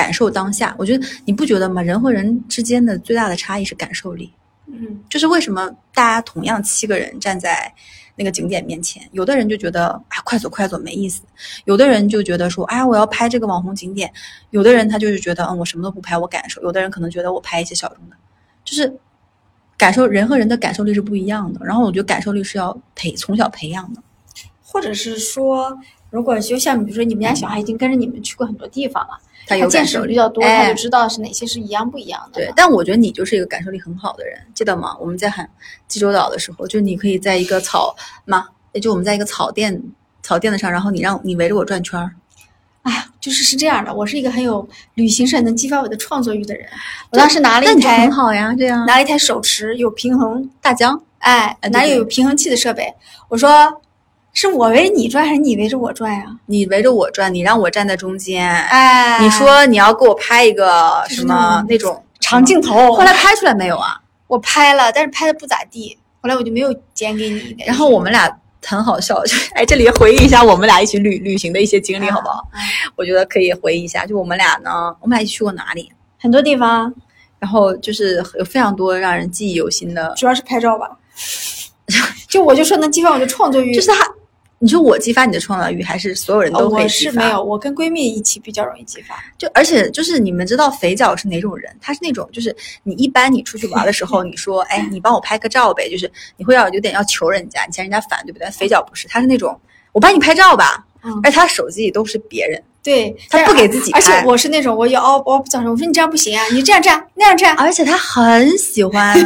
[0.00, 0.74] 感受当下。
[0.78, 1.82] 我觉得你不觉得吗？
[1.82, 4.32] 人和人之间的最大的差异是感受力。
[4.72, 7.70] 嗯就是为什么大家同样七个人站在
[8.16, 11.22] 那个景点面前，有的人就觉得啊快走快走没意思，
[11.64, 14.10] 有的人就觉得说哎我要拍这个网红景点，
[14.50, 18.16] 有的人他就是觉得嗯我什么都不拍我感受，有的人可能觉得我拍一些小众的，
[18.64, 18.90] 就是
[19.76, 21.60] 感受人和人的感受力是不一样的。
[21.64, 24.02] 然后我觉得感受力是要培从小培养的。
[24.62, 25.76] 或者是说，
[26.10, 29.18] 如果就像比如说你们家小孩已经跟着你们去过很多地方了，
[29.50, 32.40] 他有见识比较多，哎他就知道是哪些是一样不一样的。
[32.40, 34.96] 对，，但我觉得你就是一个感受力很好的人，记得吗？
[35.00, 35.50] 我们在喊
[35.88, 39.82] 济州岛的时候，就你可以在一个草嘛，也就我们在一个草垫
[40.22, 42.12] 草垫子上，然后你让你围着我转圈儿，
[42.82, 46.68] 哎呀，就是是这样的，我是一个很有旅行社能激发我的创作欲的人。
[47.10, 52.94] 我当时拿了那你就一台很好呀，这样拿了一台手持有平衡，大疆，哎，对哪里有平衡器的设备？
[53.28, 53.82] 我说
[54.32, 56.24] 是我围着你转还是你围着我转呀？
[56.46, 64.00] 你围着我转，你让我站在中间，哎，你说你要给我拍一个什么那那种长镜头，后来拍出来没有啊？
[64.26, 67.56] 我拍了，但是拍的不咋地，后来我就没有剪给你。
[67.66, 68.30] 然后我们俩
[68.64, 72.34] 很好笑，就是哎，这里回忆一下我们俩一起旅旅行的一些经历，好不好？
[72.52, 72.58] 啊？
[72.94, 75.90] 我觉得可以回忆一下，就我们俩呢，我们俩一起去过哪里？
[76.20, 76.94] 很多地方
[77.40, 80.90] 然后就是有非常多让人记忆犹新的，主要是拍照吧，
[82.28, 84.06] 就我就说能激发我的创作欲，就是他，
[84.62, 87.12] 你说我激发你的创造欲，还是所有人都可以激发？
[87.12, 89.14] 是没有，我跟闺蜜一起比较容易激发。
[89.38, 91.74] 就而且就是你们知道肥脚是哪种人？
[91.80, 98.50] 他是那种就是你一般你出去玩的时候， 你说哎你帮我拍个照呗，就是你会要有点要求人家，你嫌人家烦，对不对？
[98.50, 99.58] 肥脚不是，他是那种
[99.92, 109.16] 我帮你拍照吧，嗯而且他手机里都是别人，对，他不给自己拍而且我是那种我也凹凹不早上，我说你这样不行啊，你这样这样那样这样，而且他很喜欢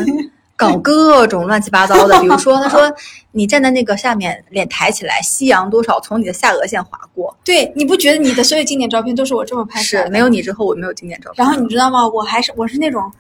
[0.57, 2.93] 搞 各种乱七八糟的，比如说他说
[3.33, 9.85] 你站在那个下面，脸抬起来，夕阳多少从你的下颚线划过，对，你不觉得你的所有经典照片都是我这么拍的？
[9.85, 10.29] 是没有。
[10.29, 11.45] 你之后我没有经典照片。
[11.45, 12.07] 然后你知道吗？
[12.09, 13.11] 我还是我是那种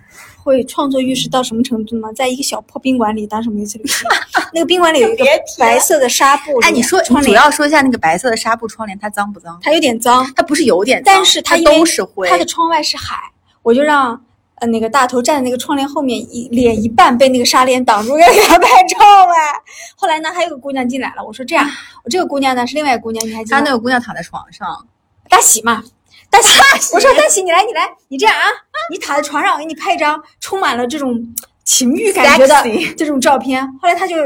[0.42, 2.08] 会创作欲是到什么程度呢？
[2.14, 4.08] 在一个小破宾馆里，当时我们有一次旅行，
[4.52, 5.24] 那个宾馆里有一个
[5.58, 9.58] 白色的纱布，哎，你说你主窗帘，要说一下那个白色的纱布窗帘，它脏不脏？
[9.62, 12.28] 它有点脏，它不是有点脏，但是它都是灰。
[12.28, 13.16] 它的窗外是海，
[13.62, 14.20] 我就让
[14.56, 19.52] 呃那个大头站在那个窗帘后面，一脸一半被那个纱帘挡住，要 给他拍照哎。
[19.96, 21.68] 后来呢，还有个姑娘进来了，我说这样，
[22.04, 23.60] 我这个姑娘呢是另外一个姑娘，你还记得吗？
[23.60, 24.86] 他那个姑娘躺在床上，
[25.28, 25.82] 大喜嘛，
[26.30, 28.44] 大喜，我说大喜，你来，你来，你这样啊，
[28.90, 33.66] 你躺在床上，我给你拍一张充满了这种情欲感觉的这种照片。
[33.80, 34.16] 后来他就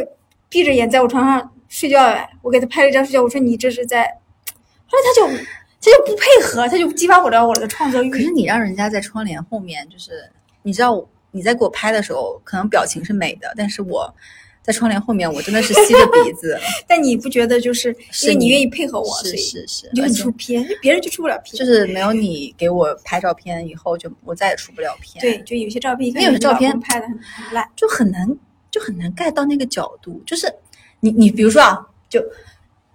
[0.49, 4.03] 闭着眼在我床上睡觉，哎，我给他拍了一张睡觉，我说你这是在，
[4.87, 5.45] 后来他就
[5.81, 8.11] 他就不配合，他就激发不了我的创作欲。
[8.11, 10.29] 可是你让人家在窗帘后面，就是
[10.63, 14.13] 你知道你在给我拍的时候，可能表情是美的，但是我
[14.61, 21.57] 在窗帘后面，我真的是吸着鼻子， 但你不觉得就是是你因为你愿意配合我，所是以是是，你就很出片，别人就出不了片。
[21.57, 27.67] 就是没有你给我拍照片以后，就我再也出不了片，对，，就有些照片，有些照片拍的很很烂。
[27.77, 28.29] 就很难
[28.71, 30.53] 就很难 get 到那个角度，就是
[31.01, 32.21] 你你比如说啊，就。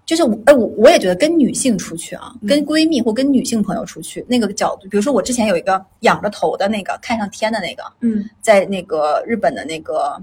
[0.05, 10.21] 就是我，哎，我我也觉得跟女性出去啊，嗯跟闺蜜或跟女性朋友出去，那个角度，比如说我之前有一个仰着头的那个看上天的那个，嗯，在那个日本的那个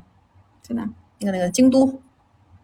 [0.63, 0.87] 在哪
[1.19, 1.87] 那个那个京都，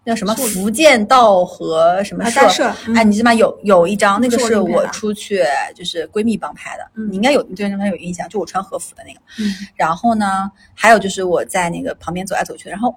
[0.05, 2.65] 那叫什么福建道和什么社？
[2.95, 3.35] 哎，你知道吗？
[3.35, 5.43] 有有一张，那个是我出去
[5.75, 9.21] 就是闺蜜帮拍的，嗯你应该有对那张有印象，就我穿和服的那个。
[9.39, 12.95] 嗯然后呢，还有就是我在那个旁边走来走去，然后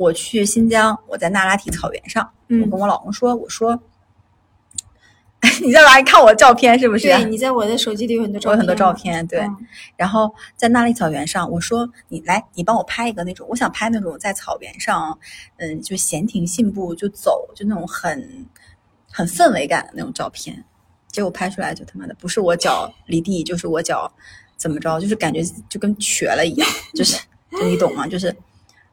[0.00, 3.78] 我去新疆，我在那拉提草原上，我嗯跟我老公说，我说，
[5.62, 7.06] 你在哪里看我的照片是不是？
[7.06, 9.40] 对，你在我的手机里有很多照片，我有很多照片，对。
[9.40, 9.56] 嗯
[9.98, 15.18] 然后在那拉草原上，我说你来，你帮我拍一个那种，我想拍那种在草原上，
[15.58, 18.46] 嗯，就闲庭信步就走，就那种很
[19.12, 20.64] 很氛围感的那种照片。
[21.08, 24.10] 结果拍出来就他妈的不是我脚离地，就是我脚
[24.56, 27.18] 怎么着，就是感觉就跟瘸了一样，就是
[27.52, 28.06] 就你懂吗？
[28.06, 28.34] 就是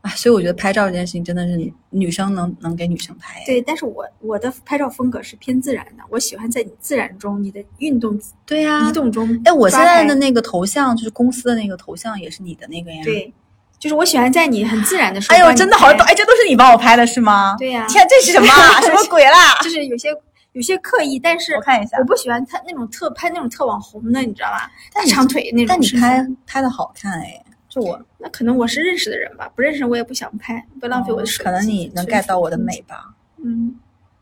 [0.01, 3.41] 啊，所以我觉得拍照这件事情真的是女生能能给女生拍。
[3.45, 9.27] 对，但是我我的拍照风格是偏自然的，我喜欢在你自然中，你的运动对呀、移动中。
[9.43, 13.03] 哎，我现在的那那个头像就是公司的那个头像，也是你的那个呀。。
[13.03, 13.33] 对，
[13.79, 15.35] 就是我喜欢在你很自然的时候。
[15.35, 16.03] 哎呦，真的好多！
[16.03, 17.55] 哎，这都是你帮我拍的是吗？
[17.57, 18.79] 对呀天，这是什么啊？
[18.85, 19.59] 什么鬼啦？
[19.61, 20.09] 就是有些
[20.53, 24.71] 有些刻意，但是我看一下我不喜欢他那种特拍那种特网红的，你知道吧？
[24.93, 25.67] 大长腿那种。
[25.67, 27.43] 但你拍拍的好看哎，
[27.77, 31.45] 就我那可能我是认识的人吧，不认识我也不想拍，不浪费我的时间。
[31.45, 33.13] 可能你能 get 到我的美吧？
[33.43, 33.75] 嗯，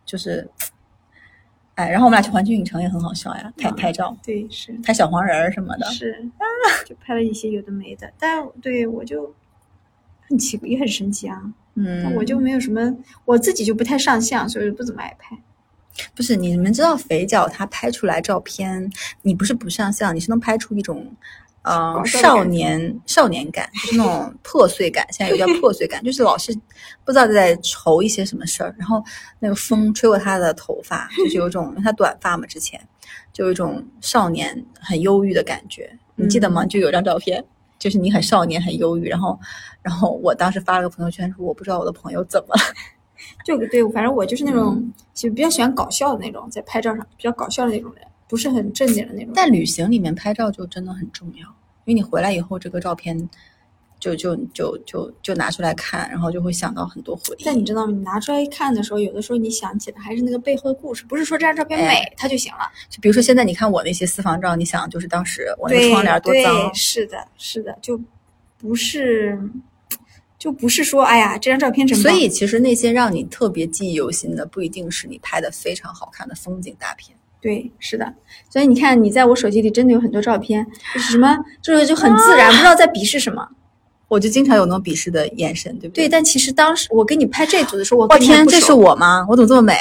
[0.06, 0.50] 就是，
[1.76, 5.86] 哎，然后我们俩去环球影城也很好笑呀，拍嗯拍照，对，是拍小黄人儿什么的。
[5.86, 6.44] 是啊，
[6.86, 9.34] 就拍了一些有的没的，但对我就
[10.28, 11.42] 很奇怪，也很神奇啊。
[11.76, 15.38] 嗯，我就没有什么，我自己就不太上相，所以不怎么爱拍。
[16.14, 21.16] 不是你们知道肥脚他拍出来照片，你不是不上相，你是能拍出一种。
[21.66, 26.54] 呃，少年少年感，就是那种 破碎感，现在有叫破碎感，就是老是
[27.04, 29.04] 不知道在愁一些什么事儿，然后
[29.40, 32.80] 那个风吹过他的头发，就是有一种因为他短发嘛，之前
[33.34, 36.64] 就有一种少年很忧郁的感觉，你记得吗？
[36.68, 37.44] 就有张照片，
[37.80, 39.40] 就是你很少年很忧郁，然后
[39.82, 42.62] 然后我当时发了个朋友圈说我不知道我的朋友怎么了，
[43.44, 49.34] 就对，反正我就是那种就比较喜欢搞笑的那种，在拍照上比较搞笑的那种人，不是很正经的那种人。
[49.36, 51.48] 但旅行里面拍照就真的很重要，
[51.86, 53.30] 因为你回来以后，这个照片
[54.00, 57.44] 就就就就就拿出来看，然后就会想到很多回忆。
[57.46, 57.92] 但你知道吗？
[57.92, 62.70] 你拿出来看的时候，有的时候你想起的还是那个背后的故事，不是说这张照片美、哎它就行了。
[62.90, 68.00] 就比如说现在你看我那些私房照，你想就是当时我那个窗帘多脏对，，是的，是的，就
[68.58, 69.40] 不是
[70.38, 72.12] 就不是说哎呀这张照片真棒。
[72.12, 77.18] 所以其实那些让你特别记忆犹新的，不一定是你拍的非常好看的风景大片。
[77.46, 78.12] 对，是的，
[78.50, 80.66] 所以你看，你在我手机里真的有很多照片，
[80.96, 83.48] 就是什么，就是就很自然，不知道在鄙视什么。
[84.10, 86.10] 我就经常有那种鄙视的眼神，对不对，对？
[86.10, 89.24] 但其实当时我给你拍这组的时候，我我天，这是我，吗？
[89.30, 89.76] 我怎么这么美？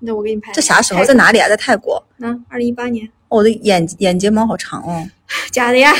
[0.00, 0.52] 那我给你拍。
[0.52, 1.02] 这啥时候？
[1.02, 1.48] 在哪里啊？
[1.48, 2.02] 在泰国。
[2.18, 5.08] 嗯，二零一八年，哦我的眼眼睫毛好长哦。
[5.50, 5.94] 假的呀，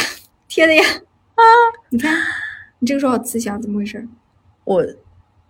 [0.47, 0.85] 贴的呀。
[1.37, 1.43] 啊，
[1.89, 2.15] 你看，
[2.81, 4.07] 你这个时候好慈祥，怎么回事？
[4.65, 4.85] 我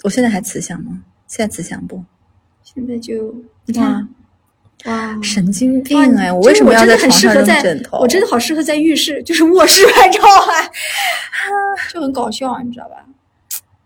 [0.04, 1.02] 我现在还慈祥吗？
[1.26, 2.04] 现在慈祥不？
[2.62, 3.34] 现在就
[3.66, 4.08] 你看，
[4.86, 6.32] 哇，神经病哎！
[6.32, 7.98] 我为什么要在床上适合在扔枕头？
[7.98, 10.52] 我真的好适合在浴室， 就是卧室拍照啊，
[11.92, 13.04] 就很搞笑，你知道吧？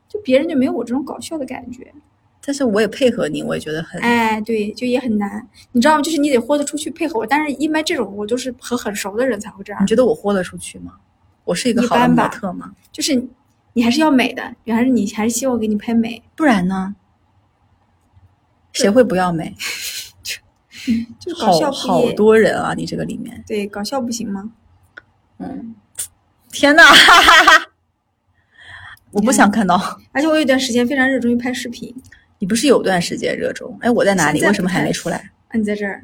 [0.09, 1.93] 就别人就没有我这种搞笑的感觉。
[2.47, 4.01] 但是我也配合你，我也觉得很。
[4.03, 6.03] 哎，对，就也很难，你知道吗？
[6.03, 10.93] 就是你得豁得出去配合我，但是一般这种我都是和很熟的人才会这样你，觉得我豁得出去吗？
[11.45, 12.73] 我是一个好的模特吗？
[12.93, 13.27] 就是
[13.73, 16.95] 你还是要美的，还是你还是希望给你拍美，不然呢？
[18.73, 19.55] 谁会不要美？
[21.19, 22.75] 就是搞笑好好多人啊！
[22.77, 24.51] 你这个里面，对搞笑不行吗？
[25.39, 25.75] 嗯，
[26.51, 26.85] 天哪！
[26.85, 27.67] 哈哈哈！
[29.11, 30.01] 我不想看到。
[30.13, 31.95] 而且我有段时间非常热衷于拍视频，
[32.39, 33.77] 你不是有段时间热衷？
[33.81, 34.43] 哎，我在哪里？
[34.43, 35.17] 为什么还没出来？
[35.49, 36.03] 啊，你在这儿，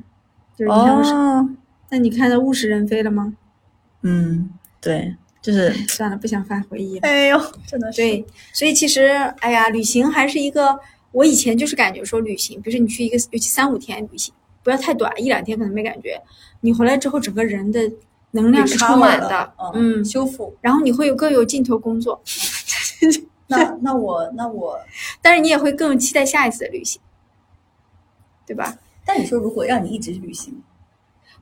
[0.56, 1.48] 就是你看我，哦，
[1.90, 3.34] 那你看到物是人非了吗？
[4.02, 4.50] 嗯，
[4.80, 7.00] 对，就是，算了，不想翻回忆了。
[7.02, 8.00] 哎呦，真的是。
[8.00, 9.08] 对，所以其实，
[9.40, 10.78] 哎呀，旅行还是一个，
[11.12, 16.20] 我以前就是感觉说旅行，比如说你去一个，尤其三五天旅行，不要太短，一两天可能没感觉，
[16.60, 17.90] 你回来之后整个人的
[18.32, 20.54] 能量是充满的，嗯，修复。
[20.60, 22.20] 然后你会有更有劲头工作，
[23.48, 24.78] 那 那我那我，
[25.22, 27.00] 但是你也会更期待下一次的旅行，
[28.46, 28.78] 对吧？
[29.04, 30.62] 但你说如果让你一直旅行，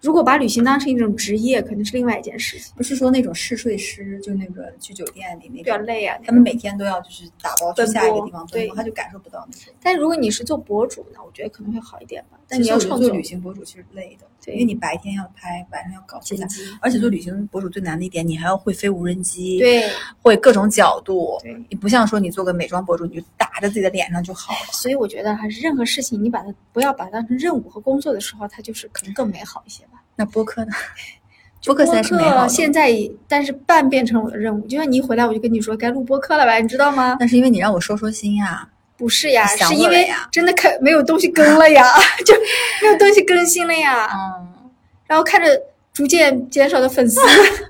[0.00, 6.16] 如果把旅行当成一种职业，肯定是另外一件事情，不是说那种试睡师，就那个去酒店里那比较，累啊。
[6.24, 9.74] 他们每天都要就是打包去下一个地方奔波，他就感受不到那种。
[9.82, 12.38] 但如果你是做博主呢，我觉得可能会好一点吧。
[12.48, 19.90] 但你要创作旅行博主其实累的，对因为你白天要拍，晚上要搞素材剪，辑，而且做旅行博主最难的一点，你还要会飞无人机，，对
[20.22, 21.38] 会各种角度。
[21.42, 21.54] 对。
[21.68, 24.72] 你不像说你做个美妆博主，你就打着自己的脸上就好了。
[24.72, 29.87] 所以我觉得还是任何事情，你把它不要把它当成任务和工作的时候，它就是可能更美好一些吧。
[30.18, 30.72] 那播客呢？
[31.64, 32.90] 播客现在是美好现在
[33.26, 37.16] 但是半变成我的任务，就像你一回来我就跟你说该录播客了吧，你知道吗？
[37.20, 38.68] 那是因为你让我说说心呀。
[38.96, 41.84] 不是呀，是因为真的看没有东西更了呀，
[42.26, 42.34] 就
[42.82, 44.70] 没有东西更新了呀，嗯，
[45.06, 45.48] 然后看着
[45.92, 47.20] 逐渐减少的粉丝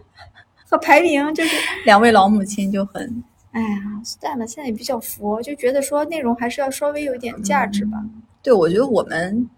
[0.68, 3.22] 和排名，就是两位老母亲就很
[3.52, 3.66] 哎呀，
[4.04, 7.98] 算了，现在也比较佛，就觉得说内容还是要稍微有点价值吧。
[8.42, 9.48] 对，我觉得我们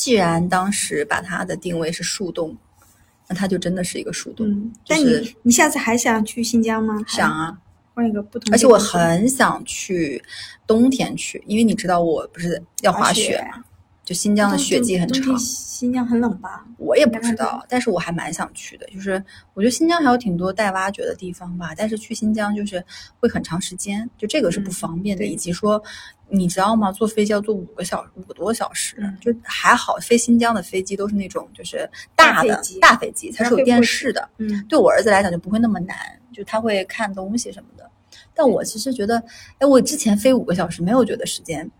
[0.00, 2.56] 既然当时把它的定位是树洞，
[3.28, 4.48] 那它就真的是一个树洞。
[4.48, 7.04] 嗯，但就是你你下次还想去新疆吗？
[7.06, 7.58] 想啊，
[7.92, 10.24] 换一个不同而且我很想去
[10.66, 13.62] 冬天去，因为你知道我不是要滑雪嘛，
[14.10, 16.66] 就新疆的雪季很长，新疆很冷吧？
[16.78, 18.84] 我也不知道，但是我还蛮想去的。
[18.86, 19.22] 就是
[19.54, 22.84] 我觉得新疆还有挺多待挖掘的地方吧，但是去新疆就是
[23.20, 25.80] 会很长时间，就这个是不嗯方便的，对以及说
[26.28, 26.90] 你知道吗？
[26.90, 35.96] 坐飞机要坐五个小时，五个多小时，嗯就还好，飞新疆的飞机都是那种就是大的大飞机它是有电视的，嗯，对我儿子来讲就不会那么难，
[36.32, 37.88] 就他会看东西什么的。
[38.34, 39.22] 但我其实觉得，
[39.58, 41.70] 哎，我之前飞五个小时没有觉得时间，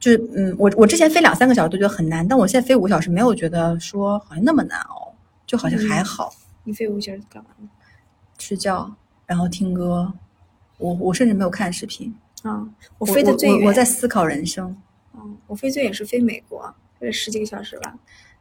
[0.00, 5.14] 就是嗯，我我之前飞两三个小时都觉得很难，但我现在飞五个小时没有觉得说好像那么难熬，
[5.46, 6.32] 就好像还嗯好。
[6.64, 7.68] 你飞五个小时干嘛呢？
[8.38, 8.92] 睡觉，
[9.26, 10.12] 然后听歌，
[10.78, 12.66] 我我甚至没有看视频，啊，
[12.98, 14.74] 我我飞的最远，我我在思考人生。
[15.14, 17.94] 嗯，我飞最远是飞美国，飞了十几个小时吧。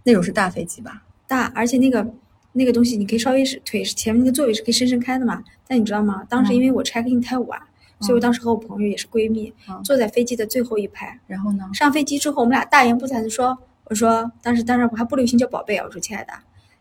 [0.03, 1.03] 那种是大飞机吧？
[1.27, 2.07] 大，而且那个
[2.53, 5.43] 那个东西，你可以稍微是腿是前面那个座位是可以伸伸开的嘛。
[5.67, 6.23] 但你知道吗？
[6.29, 7.61] 当时因为我 check in 太晚，
[8.01, 11.19] 所以我当时和我朋友也是闺蜜，嗯坐在飞机的最后一排。
[11.27, 11.69] 然后呢？
[11.73, 16.33] 上飞机之后，我们俩大言不惭的说：“我说当时当时我还不流行叫宝贝啊，我说亲爱的，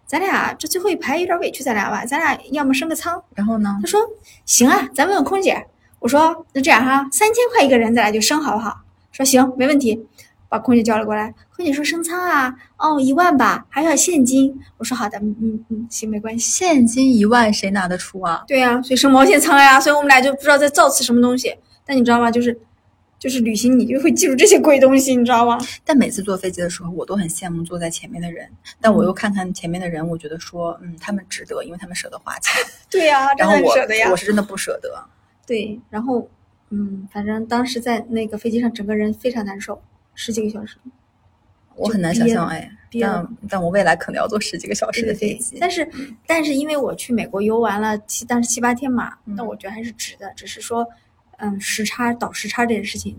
[0.06, 3.88] 咱俩这最后一排有点委屈咱俩吧，咱俩要么升个舱。”然后呢他？
[3.88, 4.00] 说
[4.46, 5.66] ：“行啊，咱问问空姐。”
[6.00, 10.06] 我说：“那这样哈，三千块一个人，咱俩就升好不好？”说：“行，没问题。”
[10.48, 16.50] 把空姐叫了过来，空姐说：“升舱啊，哦，一万吧，还要现金。”我说：“好的，嗯嗯嗯，行，没关系。
[16.50, 18.44] 现金一万谁拿得出啊”？
[18.48, 21.54] 对呀、所以升毛线舱呀，所以我们俩就不知道在造次什么东西。
[21.84, 22.30] 但你知道吗？
[22.30, 22.58] 就是
[23.18, 25.58] 就是旅行，你就会记住这些鬼东西，你知道吗？
[25.84, 28.48] 但每次坐飞机的时候，我都很羡慕坐在前面的人，
[28.80, 32.52] 但我又看看前面的人，我觉得说，嗯，他们值得，因为他们舍得花钱。
[32.88, 34.16] 对呀、然后我真的很舍得呀我。
[34.16, 35.04] 是真的不舍得。
[35.46, 36.28] 对，然后
[36.70, 39.80] 嗯，反正当时在那个飞机上，整个人非常难受，
[40.18, 40.76] 十几个小时
[41.76, 42.68] 我很难想象哎，
[43.00, 45.58] 但但我未来可能要坐十几个小时的飞机。
[45.60, 45.88] 但是
[46.26, 50.32] 但是因为我去美国游玩了七，但是七八天嘛，嗯那我觉得还是值的。
[50.34, 50.84] 只是说，
[51.36, 53.16] 嗯，时差倒时差这件事情，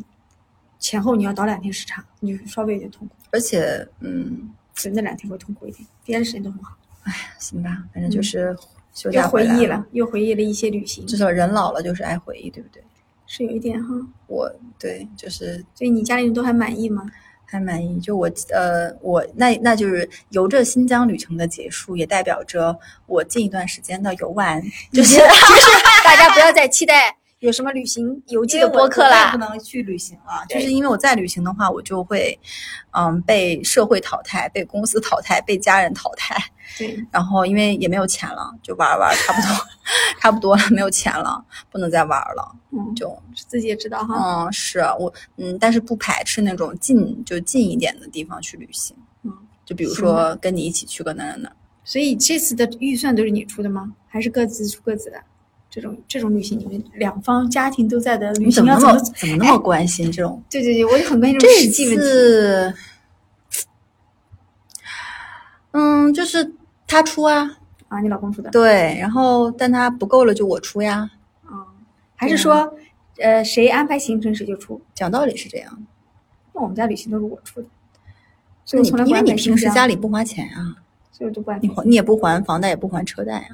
[0.77, 3.15] 前后你要倒两天时差，你就稍微有点痛苦。
[3.31, 6.75] 而且，嗯，就那两天会痛苦一点，别的时间都很好。
[7.03, 8.53] 哎行吧，反正就是
[8.93, 12.83] 休又假回来回忆了，，又回忆了一些旅行，至少人老了就是爱回忆，对不对？
[13.31, 13.93] 是有一点哈。
[14.25, 17.05] 我对就是所以你家里人都还满意吗？
[17.45, 17.99] 还满意。
[17.99, 24.61] 就我呃，我那那就是由着新疆旅程的结束，也代表着我近一段时间的游玩，
[24.91, 29.37] 就是就是大家不要再期待有什么旅行游记的播客啦不。
[29.37, 32.37] 能去旅行了，就是因为我再旅行的话，我就会
[32.91, 36.35] 嗯被社会淘汰，被公司淘汰，被家人淘汰。
[36.77, 39.65] 对，然后因为也没有钱了，就玩玩差不多，
[40.19, 43.17] 差不多了，没有钱了，不能再玩了，嗯，就
[43.47, 44.43] 自己也知道哈。
[44.45, 49.31] 嗯是啊我嗯，但是不排斥那种近就近一点的地方去旅行，嗯，
[49.65, 51.51] 就比如说跟你一起去个哪哪哪，
[51.85, 53.93] 所以这次的预算都是你出的吗？
[54.09, 55.23] 还是各自出各自的？
[55.69, 59.13] 这种这种旅行，你们两方家庭都在的旅你怎么那行要怎么？
[59.15, 60.41] 怎么那么关心这种？
[60.49, 62.01] 对对对，我也很关心这种这实际问题。
[62.01, 62.73] 次，
[65.71, 66.53] 嗯，就是
[66.87, 67.57] 他出啊，
[67.87, 68.49] 啊，你老公出的。
[68.49, 71.09] 对，然后但他不够了就我出呀，
[71.45, 71.67] 啊，
[72.15, 72.73] 还是说，
[73.19, 74.81] 呃，谁安排行程谁就出？
[74.95, 75.85] 讲道理是这样。
[76.53, 77.67] 那我们家旅行都是我出的，
[78.65, 80.75] 所以从来不安你平时家里不花钱啊，
[81.11, 81.67] 所以我都不安排。
[81.67, 83.49] 你还你也不还房贷，也不还车贷啊。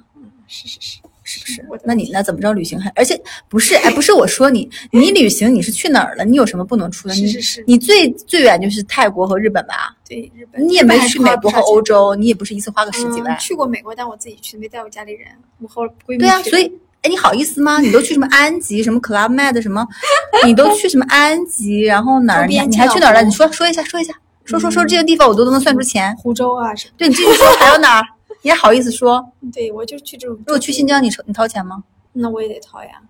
[0.48, 1.82] 是是是，是不是？
[1.84, 2.90] 那你那怎么着旅行还？
[2.96, 3.20] 而且
[3.50, 6.24] 不是，哎，不是我说你， 你旅行你是去哪儿了？
[6.24, 7.16] 你有什么不能出的？
[7.16, 9.94] 你是是是你最最远就是泰国和日本吧？
[10.08, 13.40] 对日本，你也没去美国和欧洲，你也不是一次花个十几万嗯。
[13.40, 15.28] 去过美国，但我自己去，没带我家里人。
[15.60, 16.72] 我和我闺蜜对啊，所以
[17.02, 17.80] 哎，你好意思吗？
[17.80, 19.86] 你都去什么安吉、什么 Club Med 什么，
[20.46, 22.46] 你都去什么安吉，然后哪儿？
[22.48, 23.24] 你还你还去哪儿了？
[23.24, 24.14] 你说说一下，说一下，
[24.44, 26.16] 说说说这些地方我都能算出钱。
[26.18, 26.70] 湖州啊。
[26.98, 28.06] 对你继续说，还有哪儿？
[28.46, 29.28] 你还好意思说？
[29.52, 30.38] 对，我就去这种。
[30.38, 31.84] 如果去新疆，你掏你掏钱吗？
[32.14, 33.02] 那我也得掏呀。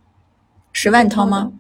[0.72, 1.52] 十万你掏吗？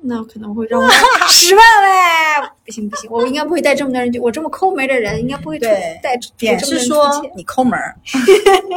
[0.00, 0.88] 那可能 会让我
[1.28, 2.48] 十万嘞！
[2.64, 4.18] 不行不行，我应该不会带这么多人去。
[4.18, 5.66] 我这么抠门的人，应该不会出
[6.02, 7.94] 带点这么是说你抠门儿。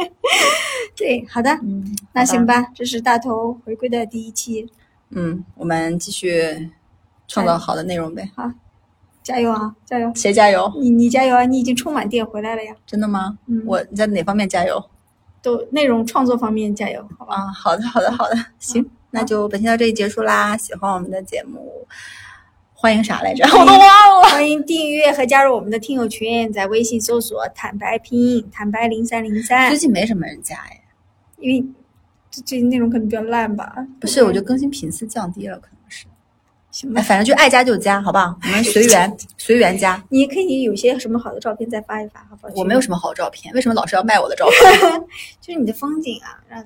[0.94, 4.68] 对，好的，嗯，那行吧，这是大头回归的第一期，
[5.08, 6.70] 嗯，我们继续
[7.26, 8.30] 创造好的内容呗。
[9.26, 10.12] 加油啊，加油！
[10.14, 10.72] 谁加油？
[10.80, 11.44] 你你加油啊！
[11.44, 12.72] 你已经充满电回来了呀。
[12.86, 13.36] 真的吗？
[13.48, 14.80] 嗯，我你在哪方面加油？
[15.42, 17.34] 都内容创作方面加油，好吧？
[17.34, 20.56] 啊，好的，好的，好的，行，那就本期到这里结束啦。
[20.56, 21.88] 喜欢我们的节目，
[22.72, 23.44] 欢迎啥来着？
[23.46, 24.28] 我都忘了。
[24.30, 29.76] 欢迎订阅和加入我们的听友群，在微信搜索“坦白拼音”，坦白零三零三最。
[29.76, 30.84] 近没什么人加哎，
[31.38, 31.68] 因为
[32.30, 33.74] 最近内容可能比较烂吧？
[33.98, 35.75] 不是，我觉得更新频次降低了，可能
[36.76, 37.00] 行吧。
[37.02, 38.36] 反正就爱加就加，好不好？
[38.42, 40.02] 我们随缘， 随缘加。
[40.08, 42.52] 你可以有些什么好的照片再发一发，好不好？
[42.56, 45.00] 我没有什么好照片，为什么老是要卖我的照片？
[45.40, 46.62] 就是你的风景啊，让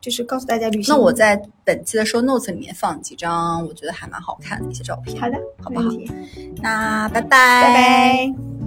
[0.00, 0.94] 就是告诉大家旅行。
[0.94, 5.20] 那我在本期的 show notes 里面放几张我觉得还蛮好看的一些照片。
[5.20, 5.90] 好的，好不好
[6.62, 8.59] 那拜拜，拜拜。